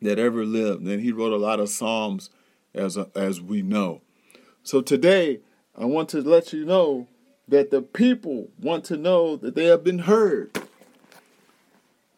that 0.00 0.18
ever 0.18 0.46
lived. 0.46 0.82
And 0.86 1.02
he 1.02 1.12
wrote 1.12 1.32
a 1.32 1.36
lot 1.36 1.60
of 1.60 1.68
psalms, 1.68 2.30
as 2.72 2.96
as 3.14 3.42
we 3.42 3.60
know. 3.60 4.00
So 4.64 4.80
today, 4.80 5.40
I 5.76 5.86
want 5.86 6.08
to 6.10 6.20
let 6.20 6.52
you 6.52 6.64
know 6.64 7.08
that 7.48 7.70
the 7.70 7.82
people 7.82 8.48
want 8.60 8.84
to 8.84 8.96
know 8.96 9.36
that 9.36 9.54
they 9.54 9.66
have 9.66 9.82
been 9.82 10.00
heard. 10.00 10.56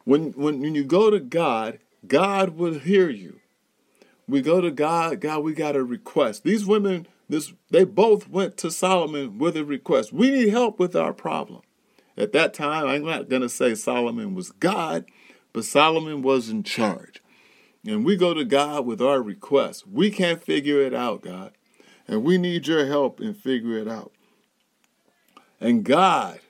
When, 0.04 0.33
when, 0.33 0.61
when 0.61 0.74
you 0.74 0.85
go 0.85 1.11
to 1.11 1.20
God, 1.20 1.78
God 2.07 2.50
will 2.50 2.78
hear 2.78 3.09
you. 3.09 3.40
We 4.28 4.42
go 4.42 4.61
to 4.61 4.70
God, 4.70 5.20
God, 5.20 5.42
we 5.42 5.54
got 5.54 5.76
a 5.76 5.85
request. 5.85 6.44
These 6.44 6.66
women, 6.66 7.07
this 7.28 7.52
they 7.70 7.85
both 7.85 8.28
went 8.28 8.57
to 8.59 8.70
Solomon 8.70 9.38
with 9.38 9.57
a 9.57 9.64
request. 9.64 10.12
We 10.12 10.30
need 10.30 10.48
help 10.48 10.78
with 10.78 10.94
our 10.94 11.12
problem. 11.12 11.62
At 12.16 12.33
that 12.33 12.54
time, 12.54 12.87
I'm 12.87 13.04
not 13.04 13.28
going 13.28 13.42
to 13.42 13.48
say 13.48 13.74
Solomon 13.74 14.35
was 14.35 14.52
God, 14.52 15.07
but 15.52 15.64
Solomon 15.64 16.22
was 16.22 16.48
in 16.48 16.62
charge. 16.62 17.22
And 17.87 18.04
we 18.04 18.16
go 18.16 18.33
to 18.35 18.44
God 18.44 18.87
with 18.87 19.00
our 19.02 19.20
request. 19.20 19.87
We 19.87 20.11
can't 20.11 20.42
figure 20.42 20.80
it 20.80 20.94
out, 20.94 21.22
God. 21.22 21.52
And 22.06 22.22
we 22.22 22.38
need 22.38 22.66
your 22.66 22.86
help 22.86 23.20
in 23.20 23.34
figure 23.34 23.78
it 23.78 23.88
out. 23.88 24.12
And 25.60 25.84
God, 25.84 26.40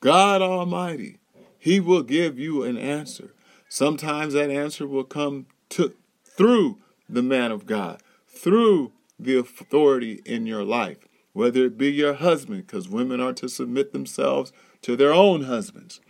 God 0.00 0.40
Almighty, 0.40 1.18
He 1.58 1.80
will 1.80 2.02
give 2.02 2.38
you 2.38 2.62
an 2.62 2.78
answer. 2.78 3.34
Sometimes 3.68 4.32
that 4.32 4.50
answer 4.50 4.86
will 4.86 5.04
come 5.04 5.46
to 5.70 5.94
through 6.24 6.78
the 7.08 7.22
man 7.22 7.50
of 7.50 7.66
God, 7.66 8.00
through 8.28 8.92
the 9.18 9.36
authority 9.36 10.22
in 10.24 10.46
your 10.46 10.62
life, 10.62 10.98
whether 11.32 11.64
it 11.64 11.76
be 11.76 11.90
your 11.90 12.14
husband, 12.14 12.66
because 12.66 12.88
women 12.88 13.20
are 13.20 13.32
to 13.32 13.48
submit 13.48 13.92
themselves 13.92 14.52
to 14.82 14.94
their 14.96 15.12
own 15.12 15.44
husbands. 15.44 16.00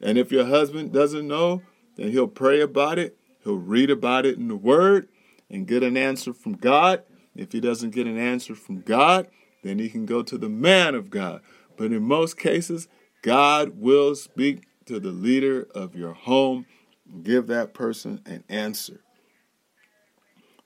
And 0.00 0.18
if 0.18 0.30
your 0.30 0.46
husband 0.46 0.92
doesn't 0.92 1.26
know, 1.26 1.62
then 1.96 2.10
he'll 2.10 2.28
pray 2.28 2.60
about 2.60 2.98
it, 2.98 3.16
he'll 3.42 3.56
read 3.56 3.90
about 3.90 4.26
it 4.26 4.36
in 4.36 4.48
the 4.48 4.56
Word, 4.56 5.08
and 5.48 5.66
get 5.66 5.82
an 5.82 5.96
answer 5.96 6.32
from 6.32 6.52
God. 6.52 7.02
If 7.40 7.52
he 7.52 7.60
doesn't 7.60 7.94
get 7.94 8.06
an 8.06 8.18
answer 8.18 8.54
from 8.54 8.82
God, 8.82 9.26
then 9.62 9.78
he 9.78 9.88
can 9.88 10.04
go 10.04 10.22
to 10.22 10.36
the 10.36 10.50
man 10.50 10.94
of 10.94 11.08
God. 11.08 11.40
But 11.78 11.90
in 11.90 12.02
most 12.02 12.36
cases, 12.36 12.86
God 13.22 13.80
will 13.80 14.14
speak 14.14 14.66
to 14.84 15.00
the 15.00 15.08
leader 15.08 15.66
of 15.74 15.96
your 15.96 16.12
home 16.12 16.66
and 17.10 17.24
give 17.24 17.46
that 17.46 17.72
person 17.72 18.20
an 18.26 18.44
answer. 18.50 19.00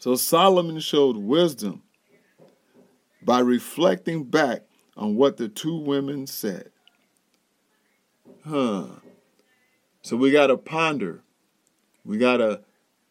So 0.00 0.16
Solomon 0.16 0.80
showed 0.80 1.16
wisdom 1.16 1.82
by 3.22 3.38
reflecting 3.38 4.24
back 4.24 4.62
on 4.96 5.14
what 5.14 5.36
the 5.36 5.48
two 5.48 5.76
women 5.76 6.26
said. 6.26 6.72
Huh. 8.44 8.86
So 10.02 10.16
we 10.16 10.32
got 10.32 10.48
to 10.48 10.56
ponder. 10.56 11.22
We 12.04 12.18
got 12.18 12.38
to 12.38 12.62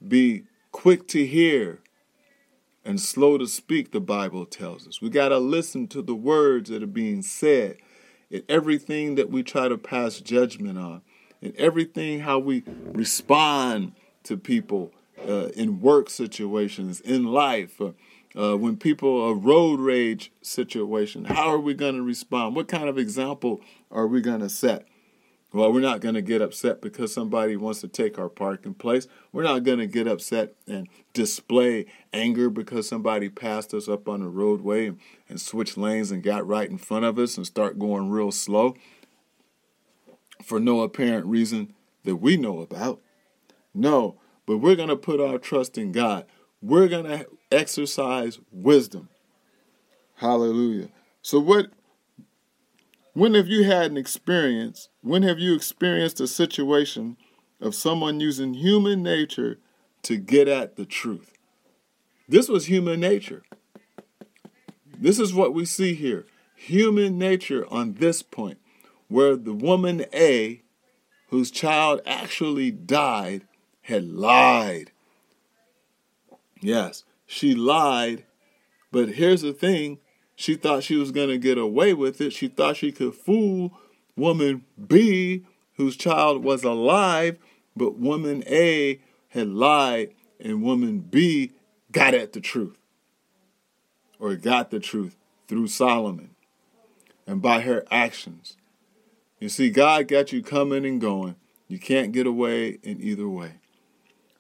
be 0.06 0.44
quick 0.74 1.08
to 1.08 1.26
hear 1.26 1.80
and 2.86 3.00
slow 3.00 3.38
to 3.38 3.48
speak, 3.48 3.92
the 3.92 4.00
Bible 4.00 4.46
tells 4.46 4.88
us. 4.88 5.02
We 5.02 5.10
got 5.10 5.30
to 5.30 5.38
listen 5.38 5.88
to 5.90 6.02
the 6.02 6.16
words 6.16 6.70
that 6.70 6.84
are 6.84 6.88
being 6.88 7.22
said 7.22 7.78
in 8.30 8.44
everything 8.50 9.16
that 9.16 9.30
we 9.30 9.44
try 9.44 9.68
to 9.68 9.78
pass 9.78 10.20
judgment 10.20 10.78
on, 10.78 11.02
in 11.42 11.54
everything 11.58 12.22
how 12.22 12.40
we 12.40 12.64
respond 12.84 13.94
to 14.24 14.38
people 14.38 14.92
uh, 15.28 15.48
in 15.56 15.80
work 15.80 16.10
situations, 16.10 17.00
in 17.02 17.26
life. 17.26 17.80
Uh, 17.80 17.92
uh, 18.36 18.58
when 18.58 18.76
people 18.76 19.30
a 19.30 19.34
road 19.36 19.80
rage 19.80 20.32
situation, 20.42 21.26
how 21.26 21.50
are 21.50 21.60
we 21.60 21.74
going 21.74 21.96
to 21.96 22.02
respond? 22.02 22.56
What 22.56 22.68
kind 22.68 22.90
of 22.90 22.98
example 22.98 23.62
are 23.92 24.08
we 24.08 24.22
going 24.22 24.40
to 24.40 24.50
set? 24.50 24.88
Well, 25.54 25.72
we're 25.72 25.82
not 25.82 26.02
going 26.02 26.16
to 26.16 26.24
get 26.24 26.42
upset 26.42 26.82
because 26.82 27.14
somebody 27.14 27.56
wants 27.56 27.80
to 27.82 27.88
take 27.88 28.18
our 28.18 28.28
parking 28.28 28.74
place. 28.74 29.08
We're 29.32 29.44
not 29.44 29.64
going 29.64 29.78
to 29.78 29.86
get 29.86 30.08
upset 30.08 30.56
and 30.68 30.88
display 31.14 31.86
anger 32.12 32.50
because 32.50 32.90
somebody 32.90 33.30
passed 33.30 33.72
us 33.72 33.88
up 33.88 34.10
on 34.10 34.22
the 34.22 34.30
roadway 34.30 34.88
and, 34.88 35.00
and 35.30 35.40
switched 35.40 35.78
lanes 35.78 36.10
and 36.10 36.24
got 36.24 36.48
right 36.48 36.68
in 36.68 36.80
front 36.80 37.06
of 37.06 37.20
us 37.20 37.38
and 37.38 37.46
start 37.46 37.78
going 37.78 38.10
real 38.10 38.32
slow 38.32 38.76
for 40.44 40.60
no 40.60 40.82
apparent 40.82 41.28
reason 41.28 41.76
that 42.04 42.16
we 42.16 42.36
know 42.36 42.60
about. 42.60 43.00
No, 43.76 44.20
but 44.48 44.58
we're 44.58 44.76
going 44.76 44.90
to 44.90 44.96
put 44.96 45.22
our 45.22 45.38
trust 45.38 45.78
in 45.78 45.92
God. 45.92 46.26
We're 46.64 46.88
going 46.88 47.06
to 47.06 47.28
exercise 47.52 48.40
wisdom. 48.52 49.10
Hallelujah. 50.16 50.90
So, 51.22 51.40
what 51.40 51.68
when 53.14 53.36
have 53.36 53.48
you 53.48 53.64
had 53.64 53.92
an 53.92 53.98
experience? 53.98 54.90
When 55.02 55.24
have 55.24 55.40
you 55.40 55.56
experienced 55.56 56.20
a 56.20 56.28
situation 56.28 57.18
of 57.62 57.76
someone 57.76 58.20
using 58.20 58.56
human 58.56 59.04
nature 59.04 59.60
to 60.04 60.18
get 60.18 60.48
at 60.48 60.76
the 60.76 60.86
truth? 60.86 61.34
This 62.28 62.50
was 62.50 62.66
human 62.66 63.00
nature. 63.00 63.44
This 64.98 65.20
is 65.20 65.34
what 65.34 65.54
we 65.54 65.66
see 65.66 65.94
here 65.94 66.26
human 66.56 67.18
nature 67.18 67.66
on 67.70 67.96
this 67.96 68.22
point, 68.22 68.58
where 69.10 69.36
the 69.36 69.54
woman 69.54 70.06
A, 70.14 70.62
whose 71.28 71.52
child 71.52 72.00
actually 72.06 72.72
died, 72.72 73.46
had 73.82 74.06
lied. 74.06 74.92
Yes, 76.62 77.04
she 77.26 77.54
lied, 77.54 78.24
but 78.94 79.10
here's 79.10 79.42
the 79.42 79.52
thing 79.52 80.00
she 80.36 80.56
thought 80.56 80.84
she 80.84 80.96
was 80.96 81.12
going 81.12 81.30
to 81.30 81.38
get 81.38 81.58
away 81.58 81.94
with 81.94 82.20
it. 82.22 82.34
She 82.34 82.48
thought 82.48 82.78
she 82.78 82.92
could 82.92 83.16
fool 83.16 83.74
woman 84.16 84.66
B, 84.88 85.46
whose 85.78 85.96
child 85.96 86.44
was 86.44 86.64
alive, 86.64 87.38
but 87.76 87.98
woman 87.98 88.44
A 88.48 89.00
had 89.30 89.48
lied, 89.48 90.14
and 90.40 90.62
woman 90.62 91.00
B 91.00 91.52
got 91.92 92.14
at 92.14 92.34
the 92.34 92.42
truth 92.42 92.78
or 94.20 94.36
got 94.36 94.72
the 94.72 94.80
truth 94.80 95.16
through 95.48 95.68
Solomon 95.68 96.32
and 97.26 97.42
by 97.42 97.62
her 97.62 97.86
actions. 97.90 98.58
You 99.40 99.50
see, 99.50 99.70
God 99.70 100.08
got 100.08 100.32
you 100.32 100.42
coming 100.42 100.86
and 100.86 101.02
going. 101.02 101.36
You 101.68 101.80
can't 101.80 102.12
get 102.12 102.28
away 102.28 102.80
in 102.84 103.02
either 103.02 103.28
way. 103.28 103.54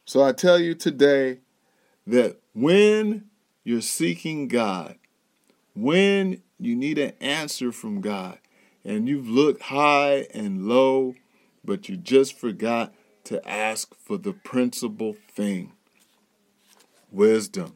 So 0.06 0.24
I 0.24 0.34
tell 0.34 0.60
you 0.60 0.76
today 0.76 1.40
that 2.06 2.38
when 2.54 3.26
you're 3.64 3.82
seeking 3.82 4.48
God, 4.48 4.98
when 5.76 6.42
you 6.60 6.76
need 6.76 6.98
an 6.98 7.14
answer 7.20 7.72
from 7.72 8.02
God 8.02 8.40
and 8.86 9.08
you've 9.08 9.28
looked 9.28 9.64
high 9.64 10.28
and 10.34 10.68
low, 10.68 11.16
but 11.64 11.90
you 11.90 11.98
just 11.98 12.38
forgot 12.38 12.94
to 13.26 13.48
ask 13.48 13.96
for 13.96 14.18
the 14.18 14.34
principal 14.34 15.16
thing 15.34 15.72
wisdom 17.12 17.76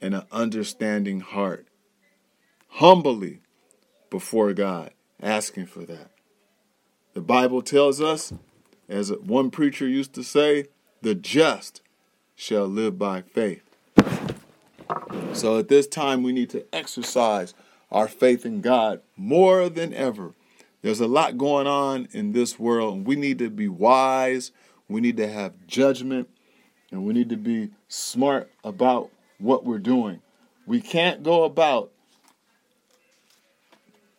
and 0.00 0.14
an 0.14 0.22
understanding 0.30 1.20
heart. 1.20 1.66
Humbly 2.68 3.40
before 4.10 4.52
God, 4.52 4.90
asking 5.22 5.66
for 5.66 5.84
that. 5.84 6.10
The 7.14 7.22
Bible 7.22 7.62
tells 7.62 8.00
us, 8.00 8.32
as 8.88 9.10
one 9.10 9.50
preacher 9.50 9.88
used 9.88 10.12
to 10.14 10.22
say, 10.22 10.66
the 11.00 11.14
just 11.14 11.80
shall 12.34 12.66
live 12.66 12.98
by 12.98 13.22
faith. 13.22 13.65
So 15.36 15.58
at 15.58 15.68
this 15.68 15.86
time, 15.86 16.22
we 16.22 16.32
need 16.32 16.48
to 16.50 16.64
exercise 16.72 17.52
our 17.92 18.08
faith 18.08 18.46
in 18.46 18.62
God 18.62 19.02
more 19.16 19.68
than 19.68 19.92
ever. 19.92 20.32
There's 20.80 21.00
a 21.00 21.06
lot 21.06 21.36
going 21.36 21.66
on 21.66 22.08
in 22.12 22.32
this 22.32 22.58
world, 22.58 22.94
and 22.94 23.06
we 23.06 23.16
need 23.16 23.38
to 23.40 23.50
be 23.50 23.68
wise. 23.68 24.50
We 24.88 25.02
need 25.02 25.18
to 25.18 25.28
have 25.28 25.66
judgment, 25.66 26.30
and 26.90 27.04
we 27.04 27.12
need 27.12 27.28
to 27.28 27.36
be 27.36 27.70
smart 27.86 28.50
about 28.64 29.10
what 29.38 29.64
we're 29.64 29.78
doing. 29.78 30.22
We 30.64 30.80
can't 30.80 31.22
go 31.22 31.44
about 31.44 31.92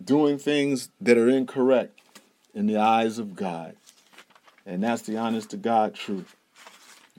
doing 0.04 0.38
things 0.38 0.90
that 1.02 1.18
are 1.18 1.30
incorrect 1.30 2.00
in 2.54 2.68
the 2.68 2.78
eyes 2.78 3.18
of 3.18 3.36
God. 3.36 3.76
And 4.68 4.84
that's 4.84 5.02
the 5.02 5.18
honest 5.18 5.50
to 5.50 5.58
God 5.58 5.96
truth. 5.96 6.36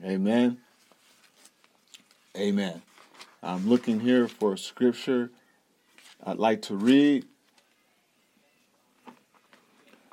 Amen. 0.03 0.59
Amen. 2.37 2.81
I'm 3.41 3.69
looking 3.69 4.01
here 4.01 4.27
for 4.27 4.53
a 4.53 4.57
scripture 4.57 5.31
I'd 6.23 6.37
like 6.37 6.61
to 6.63 6.75
read. 6.75 7.25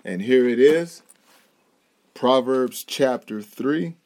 And 0.05 0.23
here 0.23 0.49
it 0.49 0.61
is 0.61 1.03
Proverbs 2.15 2.85
chapter 2.85 3.43
3. 3.43 3.97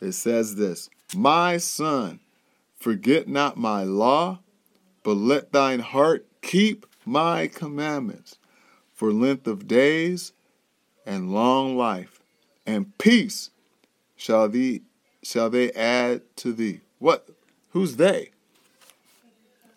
It 0.00 0.12
says 0.12 0.56
this 0.56 0.88
My 1.14 1.58
son, 1.58 2.20
forget 2.78 3.28
not 3.28 3.58
my 3.58 3.82
law, 3.82 4.40
but 5.02 5.14
let 5.14 5.52
thine 5.52 5.80
heart 5.80 6.26
keep 6.40 6.86
my 7.04 7.46
commandments 7.46 8.38
for 8.94 9.12
length 9.12 9.46
of 9.46 9.68
days 9.68 10.32
and 11.04 11.32
long 11.32 11.76
life 11.76 12.20
and 12.66 12.96
peace 12.98 13.50
shall 14.16 14.48
thee 14.48 14.82
shall 15.22 15.50
they 15.50 15.70
add 15.72 16.22
to 16.36 16.52
thee 16.52 16.80
what 16.98 17.28
who's 17.70 17.96
they 17.96 18.30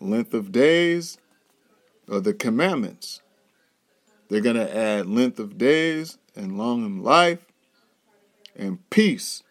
length 0.00 0.34
of 0.34 0.50
days 0.50 1.18
or 2.08 2.20
the 2.20 2.34
commandments. 2.34 3.20
They're 4.28 4.40
going 4.40 4.56
to 4.56 4.76
add 4.76 5.06
length 5.06 5.38
of 5.38 5.58
days 5.58 6.18
and 6.34 6.56
long 6.56 7.02
life 7.02 7.46
and 8.56 8.88
peace. 8.90 9.42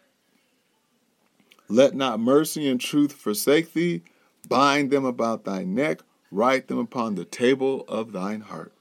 Let 1.67 1.93
not 1.93 2.19
mercy 2.19 2.67
and 2.67 2.81
truth 2.81 3.13
forsake 3.13 3.73
thee. 3.73 4.01
Bind 4.47 4.89
them 4.89 5.05
about 5.05 5.43
thy 5.45 5.63
neck, 5.63 5.99
write 6.31 6.67
them 6.67 6.79
upon 6.79 7.15
the 7.15 7.25
table 7.25 7.85
of 7.88 8.12
thine 8.12 8.41
heart. 8.41 8.73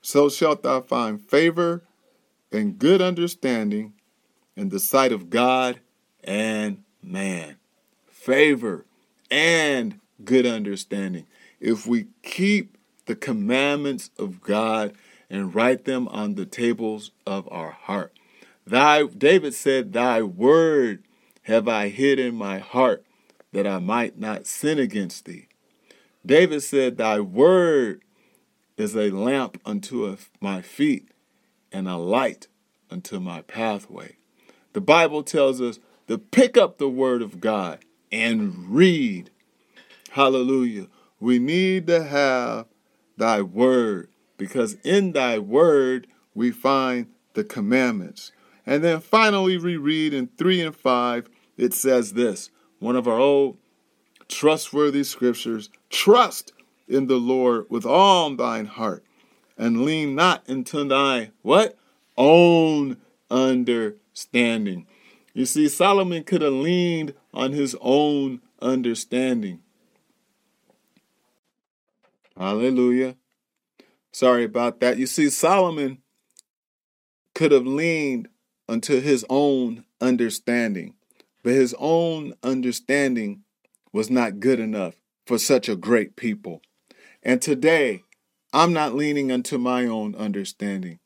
So 0.00 0.28
shalt 0.28 0.62
thou 0.62 0.80
find 0.80 1.20
favor 1.20 1.82
and 2.50 2.78
good 2.78 3.02
understanding 3.02 3.92
in 4.56 4.68
the 4.70 4.80
sight 4.80 5.12
of 5.12 5.30
God 5.30 5.80
and 6.24 6.82
man. 7.02 7.56
Favor 8.06 8.86
and 9.30 9.98
good 10.24 10.46
understanding. 10.46 11.26
If 11.60 11.86
we 11.86 12.06
keep 12.22 12.76
the 13.06 13.14
commandments 13.16 14.10
of 14.18 14.40
God 14.40 14.94
and 15.28 15.54
write 15.54 15.84
them 15.84 16.08
on 16.08 16.34
the 16.34 16.46
tables 16.46 17.10
of 17.26 17.48
our 17.50 17.70
heart. 17.70 18.12
Thy 18.66 19.04
David 19.04 19.54
said, 19.54 19.92
Thy 19.92 20.22
word 20.22 21.02
have 21.42 21.66
I 21.66 21.88
hid 21.88 22.18
in 22.20 22.34
my 22.34 22.58
heart 22.58 23.04
that 23.52 23.66
I 23.66 23.78
might 23.78 24.18
not 24.18 24.46
sin 24.46 24.78
against 24.78 25.24
thee. 25.24 25.48
David 26.24 26.62
said, 26.62 26.96
Thy 26.96 27.18
word 27.18 28.02
is 28.76 28.94
a 28.94 29.10
lamp 29.10 29.60
unto 29.64 30.16
my 30.40 30.62
feet 30.62 31.08
and 31.72 31.88
a 31.88 31.96
light 31.96 32.46
unto 32.90 33.18
my 33.18 33.42
pathway. 33.42 34.16
The 34.74 34.80
Bible 34.80 35.22
tells 35.22 35.60
us 35.60 35.80
to 36.08 36.18
pick 36.18 36.56
up 36.56 36.78
the 36.78 36.88
word 36.88 37.22
of 37.22 37.40
God 37.40 37.80
and 38.10 38.68
read 38.68 39.30
Hallelujah. 40.12 40.88
We 41.20 41.38
need 41.38 41.86
to 41.86 42.04
have 42.04 42.66
thy 43.16 43.40
word 43.40 44.10
because 44.36 44.74
in 44.84 45.12
thy 45.12 45.38
word 45.38 46.06
we 46.34 46.50
find 46.50 47.06
the 47.32 47.44
commandments. 47.44 48.30
And 48.66 48.84
then 48.84 49.00
finally, 49.00 49.56
we 49.56 49.78
read 49.78 50.12
in 50.12 50.28
3 50.36 50.60
and 50.60 50.76
5, 50.76 51.30
it 51.56 51.72
says 51.72 52.12
this 52.12 52.50
one 52.78 52.94
of 52.94 53.08
our 53.08 53.18
old 53.18 53.56
trustworthy 54.28 55.02
scriptures 55.02 55.70
trust 55.88 56.52
in 56.86 57.06
the 57.06 57.16
Lord 57.16 57.64
with 57.70 57.86
all 57.86 58.36
thine 58.36 58.66
heart 58.66 59.04
and 59.56 59.82
lean 59.82 60.14
not 60.14 60.46
into 60.46 60.84
thy 60.84 61.30
what? 61.40 61.78
Own 62.18 62.98
understanding. 63.30 64.86
You 65.32 65.46
see, 65.46 65.70
Solomon 65.70 66.24
could 66.24 66.42
have 66.42 66.52
leaned 66.52 67.14
on 67.32 67.52
his 67.52 67.74
own 67.80 68.42
understanding. 68.60 69.61
Hallelujah. 72.36 73.16
Sorry 74.12 74.44
about 74.44 74.80
that. 74.80 74.98
You 74.98 75.06
see, 75.06 75.30
Solomon 75.30 75.98
could 77.34 77.52
have 77.52 77.66
leaned 77.66 78.28
unto 78.68 79.00
his 79.00 79.24
own 79.28 79.84
understanding, 80.00 80.94
but 81.42 81.52
his 81.52 81.74
own 81.78 82.34
understanding 82.42 83.42
was 83.92 84.10
not 84.10 84.40
good 84.40 84.58
enough 84.60 84.94
for 85.26 85.38
such 85.38 85.68
a 85.68 85.76
great 85.76 86.16
people. 86.16 86.62
And 87.22 87.40
today, 87.40 88.02
I'm 88.52 88.72
not 88.72 88.94
leaning 88.94 89.30
unto 89.32 89.58
my 89.58 89.86
own 89.86 90.14
understanding 90.14 90.98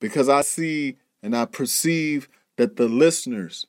because 0.00 0.28
I 0.28 0.42
see 0.42 0.98
and 1.22 1.36
I 1.36 1.44
perceive 1.46 2.28
that 2.56 2.76
the 2.76 2.88
listeners 2.88 3.66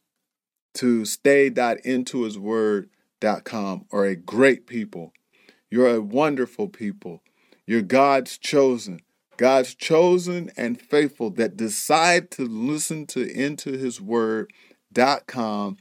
to 0.75 1.05
stay.intohisword.com 1.05 3.85
are 3.91 4.05
a 4.05 4.15
great 4.15 4.67
people. 4.67 5.13
You're 5.73 5.95
a 5.95 6.01
wonderful 6.01 6.69
people. 6.69 7.23
You're 7.65 7.81
God's 7.81 8.37
chosen. 8.37 8.99
God's 9.37 9.73
chosen 9.73 10.51
and 10.55 10.79
faithful 10.79 11.31
that 11.31 11.57
decide 11.57 12.29
to 12.33 12.45
listen 12.45 13.07
to 13.07 13.21
into 13.27 13.71
his 13.71 13.99
intohisword.com 13.99 15.77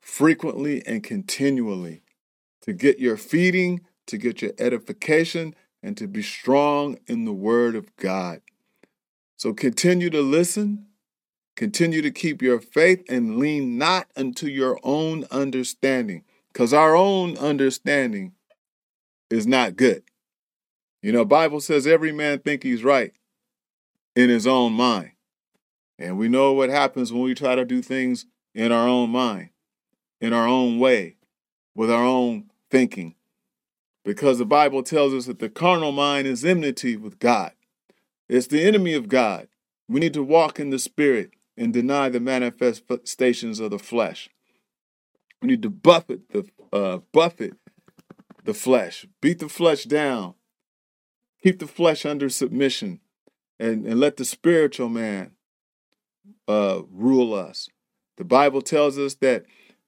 frequently 0.00 0.86
and 0.86 1.02
continually 1.02 2.02
to 2.60 2.72
get 2.72 3.00
your 3.00 3.16
feeding, 3.16 3.80
to 4.06 4.16
get 4.16 4.40
your 4.40 4.52
edification, 4.56 5.56
and 5.82 5.96
to 5.96 6.06
be 6.06 6.22
strong 6.22 6.96
in 7.08 7.24
the 7.24 7.32
word 7.32 7.74
of 7.74 7.96
God. 7.96 8.40
So 9.36 9.52
continue 9.52 10.10
to 10.10 10.22
listen, 10.22 10.86
continue 11.56 12.02
to 12.02 12.12
keep 12.12 12.40
your 12.40 12.60
faith, 12.60 13.02
and 13.08 13.36
lean 13.36 13.76
not 13.76 14.06
unto 14.14 14.46
your 14.46 14.78
own 14.84 15.24
understanding, 15.32 16.22
because 16.52 16.72
our 16.72 16.94
own 16.94 17.36
understanding 17.36 18.34
is 19.32 19.46
not 19.46 19.76
good. 19.76 20.02
You 21.02 21.12
know, 21.12 21.24
Bible 21.24 21.60
says 21.60 21.86
every 21.86 22.12
man 22.12 22.38
think 22.38 22.62
he's 22.62 22.84
right 22.84 23.12
in 24.14 24.30
his 24.30 24.46
own 24.46 24.72
mind. 24.72 25.12
And 25.98 26.18
we 26.18 26.28
know 26.28 26.52
what 26.52 26.70
happens 26.70 27.12
when 27.12 27.22
we 27.22 27.34
try 27.34 27.54
to 27.54 27.64
do 27.64 27.82
things 27.82 28.26
in 28.54 28.72
our 28.72 28.88
own 28.88 29.10
mind, 29.10 29.50
in 30.20 30.32
our 30.32 30.46
own 30.46 30.78
way, 30.78 31.16
with 31.74 31.90
our 31.90 32.04
own 32.04 32.50
thinking 32.70 33.14
because 34.04 34.38
the 34.38 34.44
Bible 34.44 34.82
tells 34.82 35.14
us 35.14 35.26
that 35.26 35.38
the 35.38 35.48
carnal 35.48 35.92
mind 35.92 36.26
is 36.26 36.44
enmity 36.44 36.96
with 36.96 37.18
God. 37.18 37.52
It's 38.28 38.46
the 38.46 38.62
enemy 38.64 38.94
of 38.94 39.08
God. 39.08 39.48
We 39.88 40.00
need 40.00 40.14
to 40.14 40.22
walk 40.22 40.58
in 40.58 40.70
the 40.70 40.78
spirit 40.78 41.32
and 41.56 41.72
deny 41.72 42.08
the 42.08 42.20
manifestations 42.20 43.60
of 43.60 43.70
the 43.70 43.78
flesh. 43.78 44.28
We 45.40 45.48
need 45.48 45.62
to 45.62 45.70
buffet 45.70 46.30
the 46.30 46.46
uh, 46.72 46.98
buffet 47.12 47.54
the 48.42 48.54
flesh, 48.54 49.06
beat 49.20 49.38
the 49.38 49.48
flesh 49.48 49.84
down, 49.84 50.34
keep 51.42 51.58
the 51.58 51.66
flesh 51.66 52.04
under 52.04 52.28
submission, 52.28 53.00
and, 53.58 53.86
and 53.86 54.00
let 54.00 54.16
the 54.16 54.24
spiritual 54.24 54.88
man 54.88 55.32
uh, 56.48 56.82
rule 56.90 57.34
us. 57.34 57.68
The 58.16 58.24
Bible 58.24 58.62
tells 58.62 58.98
us 58.98 59.14
that. 59.16 59.44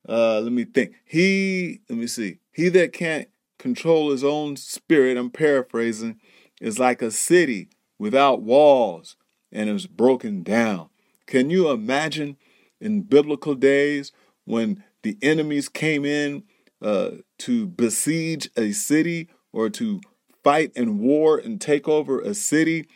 Uh, 0.06 0.40
let 0.40 0.52
me 0.52 0.64
think. 0.64 0.94
He, 1.04 1.80
let 1.88 1.98
me 1.98 2.06
see. 2.06 2.38
He 2.52 2.68
that 2.70 2.92
can't 2.92 3.28
control 3.58 4.10
his 4.10 4.22
own 4.22 4.56
spirit, 4.56 5.16
I'm 5.16 5.30
paraphrasing, 5.30 6.20
is 6.60 6.78
like 6.78 7.00
a 7.00 7.10
city 7.10 7.70
without 7.98 8.42
walls 8.42 9.16
and 9.50 9.70
is 9.70 9.86
broken 9.86 10.42
down. 10.42 10.90
Can 11.26 11.48
you 11.48 11.70
imagine 11.70 12.36
in 12.80 13.02
biblical 13.02 13.54
days 13.54 14.12
when 14.44 14.84
the 15.02 15.16
enemies 15.22 15.68
came 15.68 16.04
in 16.04 16.42
uh, 16.84 17.10
to 17.38 17.66
besiege 17.66 18.48
a 18.56 18.70
city 18.72 19.28
or 19.52 19.68
to 19.70 20.00
fight 20.44 20.70
in 20.76 20.98
war 20.98 21.38
and 21.38 21.60
take 21.60 21.88
over 21.88 22.20
a 22.20 22.34
city? 22.34 22.86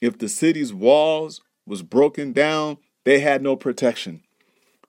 If 0.00 0.18
the 0.18 0.28
city's 0.28 0.72
walls 0.72 1.42
was 1.66 1.82
broken 1.82 2.32
down, 2.32 2.78
they 3.04 3.20
had 3.20 3.42
no 3.42 3.56
protection. 3.56 4.22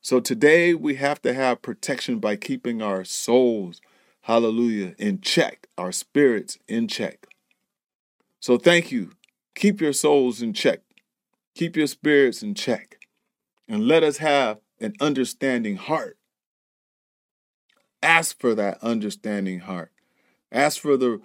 So 0.02 0.20
today 0.20 0.74
we 0.74 0.96
have 0.96 1.22
to 1.24 1.34
have 1.34 1.62
protection 1.62 2.20
by 2.20 2.36
keeping 2.36 2.82
our 2.82 3.04
souls 3.04 3.82
hallelujah, 4.24 4.96
in 4.98 5.20
check, 5.20 5.68
our 5.78 5.92
spirits 5.92 6.58
in 6.68 6.88
check. 6.88 7.28
So 8.40 8.58
thank 8.58 8.92
you. 8.92 9.12
Keep 9.56 9.82
your 9.82 9.94
souls 9.94 10.42
in 10.42 10.54
check, 10.54 10.80
keep 11.56 11.78
your 11.78 11.88
spirits 11.88 12.42
in 12.42 12.56
check, 12.56 12.98
and 13.68 13.88
let 13.88 14.02
us 14.02 14.18
have 14.18 14.58
an 14.80 14.94
understanding 15.00 15.76
heart. 15.76 16.18
Ask 18.04 18.40
for 18.40 18.54
that 18.54 18.84
understanding 18.84 19.62
heart. 19.62 19.92
Ask 20.52 20.80
for 20.82 20.98
the, 20.98 21.22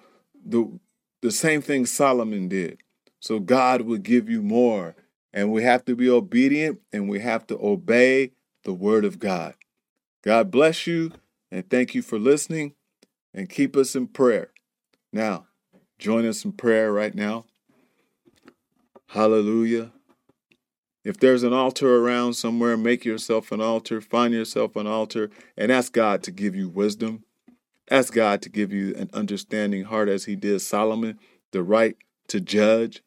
the, 0.47 0.79
the 1.21 1.33
same 1.33 1.61
thing 1.61 1.87
Solomon 1.87 2.49
did. 2.49 2.79
So 3.19 3.41
God 3.41 3.83
will 3.83 3.99
give 3.99 4.31
you 4.31 4.43
more. 4.43 4.95
And 5.33 5.53
we 5.53 5.65
have 5.65 5.85
to 5.87 5.97
be 5.97 6.09
obedient 6.09 6.81
and 6.93 7.09
we 7.09 7.19
have 7.19 7.47
to 7.49 7.59
obey 7.61 8.31
the 8.63 8.73
word 8.73 9.05
of 9.05 9.19
God. 9.19 9.55
God 10.23 10.51
bless 10.51 10.87
you 10.87 11.13
and 11.51 11.69
thank 11.69 11.95
you 11.95 12.03
for 12.03 12.19
listening 12.19 12.75
and 13.35 13.49
keep 13.49 13.77
us 13.77 13.97
in 13.97 14.07
prayer. 14.07 14.53
Now, 15.13 15.47
join 15.99 16.27
us 16.27 16.45
in 16.45 16.53
prayer 16.53 16.93
right 16.93 17.15
now. 17.15 17.45
Hallelujah. 19.09 19.93
If 21.09 21.17
there's 21.17 21.43
an 21.43 21.55
altar 21.55 22.05
around 22.05 22.35
somewhere, 22.35 22.77
make 22.77 23.07
yourself 23.07 23.51
an 23.51 23.63
altar, 23.63 24.03
find 24.03 24.35
yourself 24.35 24.77
an 24.77 24.87
altar, 24.87 25.31
and 25.57 25.73
ask 25.73 25.95
God 25.95 26.23
to 26.25 26.31
give 26.31 26.55
you 26.55 26.69
wisdom. 26.69 27.25
Ask 27.91 28.13
God 28.13 28.43
to 28.43 28.51
give 28.51 28.75
you 28.75 28.95
an 28.95 29.09
understanding 29.15 29.85
heart 29.85 30.11
as 30.11 30.27
He 30.27 30.37
did 30.37 30.61
Solomon, 30.61 31.19
the 31.51 31.63
right 31.63 31.97
to 32.27 32.43
judge 32.43 33.03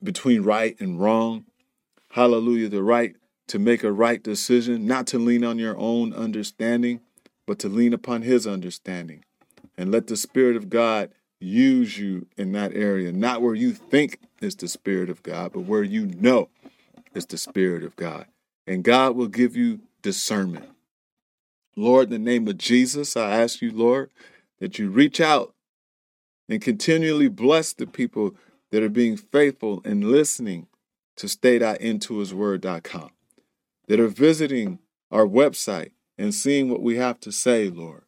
between 0.00 0.42
right 0.42 0.80
and 0.80 1.00
wrong. 1.00 1.46
Hallelujah, 2.10 2.68
the 2.68 2.84
right 2.84 3.16
to 3.48 3.58
make 3.58 3.82
a 3.82 3.90
right 3.90 4.22
decision, 4.22 4.86
not 4.86 5.08
to 5.08 5.18
lean 5.18 5.42
on 5.42 5.58
your 5.58 5.76
own 5.78 6.12
understanding, 6.12 7.00
but 7.44 7.58
to 7.58 7.68
lean 7.68 7.92
upon 7.92 8.22
His 8.22 8.46
understanding 8.46 9.24
and 9.76 9.90
let 9.90 10.06
the 10.06 10.16
Spirit 10.16 10.54
of 10.54 10.70
God 10.70 11.10
use 11.40 11.98
you 11.98 12.28
in 12.36 12.52
that 12.52 12.72
area, 12.72 13.10
not 13.10 13.42
where 13.42 13.56
you 13.56 13.72
think 13.72 14.20
is 14.40 14.54
the 14.54 14.68
Spirit 14.68 15.10
of 15.10 15.24
God, 15.24 15.54
but 15.54 15.62
where 15.62 15.82
you 15.82 16.06
know 16.06 16.50
is 17.16 17.26
the 17.26 17.38
Spirit 17.38 17.82
of 17.82 17.96
God. 17.96 18.26
And 18.66 18.84
God 18.84 19.16
will 19.16 19.28
give 19.28 19.56
you 19.56 19.80
discernment. 20.02 20.68
Lord, 21.76 22.04
in 22.04 22.10
the 22.10 22.30
name 22.30 22.48
of 22.48 22.58
Jesus, 22.58 23.16
I 23.16 23.30
ask 23.40 23.60
you, 23.60 23.70
Lord, 23.70 24.10
that 24.60 24.78
you 24.78 24.90
reach 24.90 25.20
out 25.20 25.54
and 26.48 26.60
continually 26.60 27.28
bless 27.28 27.72
the 27.72 27.86
people 27.86 28.34
that 28.70 28.82
are 28.82 28.88
being 28.88 29.16
faithful 29.16 29.82
and 29.84 30.10
listening 30.10 30.66
to 31.16 31.28
stay.intohisword.com, 31.28 33.10
that 33.88 34.00
are 34.00 34.08
visiting 34.08 34.78
our 35.10 35.26
website 35.26 35.90
and 36.18 36.34
seeing 36.34 36.70
what 36.70 36.82
we 36.82 36.96
have 36.96 37.20
to 37.20 37.32
say, 37.32 37.68
Lord. 37.68 38.02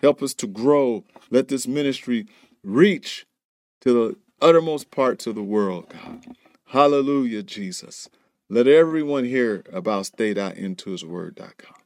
Help 0.00 0.22
us 0.22 0.34
to 0.34 0.46
grow. 0.46 1.04
Let 1.30 1.48
this 1.48 1.66
ministry 1.66 2.26
reach 2.62 3.26
to 3.80 3.92
the 3.92 4.16
uttermost 4.40 4.90
parts 4.90 5.26
of 5.26 5.34
the 5.34 5.42
world, 5.42 5.88
God. 5.90 6.24
Hallelujah, 6.66 7.42
Jesus. 7.42 8.08
Let 8.52 8.66
everyone 8.66 9.26
hear 9.26 9.62
about 9.72 10.06
stay.intohisword.com. 10.06 11.82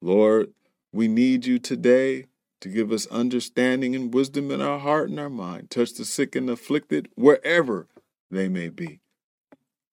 Lord, 0.00 0.48
we 0.92 1.06
need 1.06 1.46
you 1.46 1.60
today 1.60 2.26
to 2.60 2.68
give 2.68 2.90
us 2.90 3.06
understanding 3.06 3.94
and 3.94 4.12
wisdom 4.12 4.50
in 4.50 4.60
our 4.60 4.80
heart 4.80 5.08
and 5.08 5.20
our 5.20 5.30
mind. 5.30 5.70
Touch 5.70 5.94
the 5.94 6.04
sick 6.04 6.34
and 6.34 6.50
afflicted 6.50 7.10
wherever 7.14 7.86
they 8.28 8.48
may 8.48 8.70
be. 8.70 8.98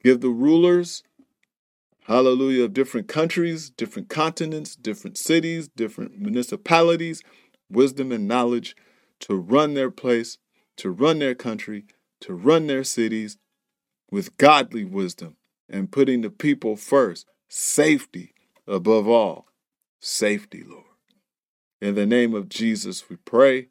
Give 0.04 0.22
the 0.22 0.30
rulers 0.30 1.04
hallelujah, 2.06 2.64
of 2.64 2.74
different 2.74 3.08
countries, 3.08 3.70
different 3.70 4.10
continents, 4.10 4.76
different 4.76 5.20
cities, 5.20 5.68
different 5.68 6.20
municipalities, 6.20 7.22
wisdom 7.70 8.12
and 8.12 8.28
knowledge 8.28 8.76
to 9.20 9.36
run 9.36 9.76
their 9.76 9.92
place, 9.92 10.40
to 10.78 10.90
run 10.90 11.20
their 11.20 11.36
country, 11.36 11.86
to 12.22 12.34
run 12.34 12.66
their 12.66 12.84
cities 12.84 13.38
with 14.10 14.36
godly 14.38 14.84
wisdom 14.84 15.36
and 15.70 15.92
putting 15.92 16.22
the 16.22 16.30
people 16.30 16.76
first, 16.76 17.28
safety 17.48 18.34
above 18.68 19.08
all. 19.08 19.48
Safety, 20.00 20.64
Lord. 20.66 20.86
In 21.82 21.96
the 21.96 22.06
name 22.06 22.34
of 22.34 22.50
Jesus, 22.50 23.10
we 23.10 23.18
pray. 23.18 23.68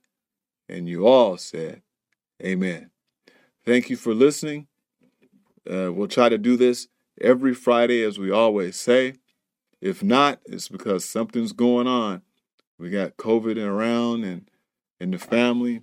And 0.69 0.89
you 0.89 1.07
all 1.07 1.37
said, 1.37 1.83
Amen. 2.43 2.91
Thank 3.65 3.91
you 3.91 3.97
for 3.97 4.15
listening. 4.15 4.67
Uh, 5.69 5.93
we'll 5.93 6.09
try 6.09 6.29
to 6.29 6.39
do 6.39 6.57
this 6.57 6.89
every 7.21 7.55
Friday, 7.55 8.03
as 8.03 8.19
we 8.19 8.31
always 8.31 8.77
say. 8.79 9.15
If 9.81 10.03
not, 10.03 10.41
it's 10.47 10.69
because 10.69 11.05
something's 11.05 11.53
going 11.53 11.87
on. 11.87 12.23
We 12.79 12.91
got 12.91 13.17
COVID 13.17 13.63
around 13.63 14.25
and 14.25 14.49
in 15.01 15.11
the 15.11 15.19
family, 15.19 15.83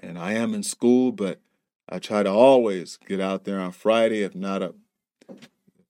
and 0.00 0.18
I 0.18 0.32
am 0.32 0.54
in 0.54 0.62
school, 0.62 1.12
but 1.12 1.40
I 1.88 1.98
try 1.98 2.22
to 2.22 2.30
always 2.30 2.96
get 2.96 3.20
out 3.20 3.44
there 3.44 3.60
on 3.60 3.72
Friday, 3.72 4.22
if 4.22 4.34
not 4.34 4.62
a 4.62 4.74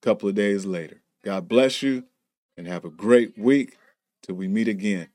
couple 0.03 0.29
of 0.29 0.35
days 0.35 0.67
later. 0.67 1.03
God 1.25 1.49
bless 1.49 1.83
you 1.83 2.05
and 2.57 2.67
have 2.67 2.85
a 2.85 2.91
great 2.91 3.39
week 3.39 3.77
till 4.23 4.37
we 4.37 4.49
meet 4.49 4.69
again. 4.69 5.09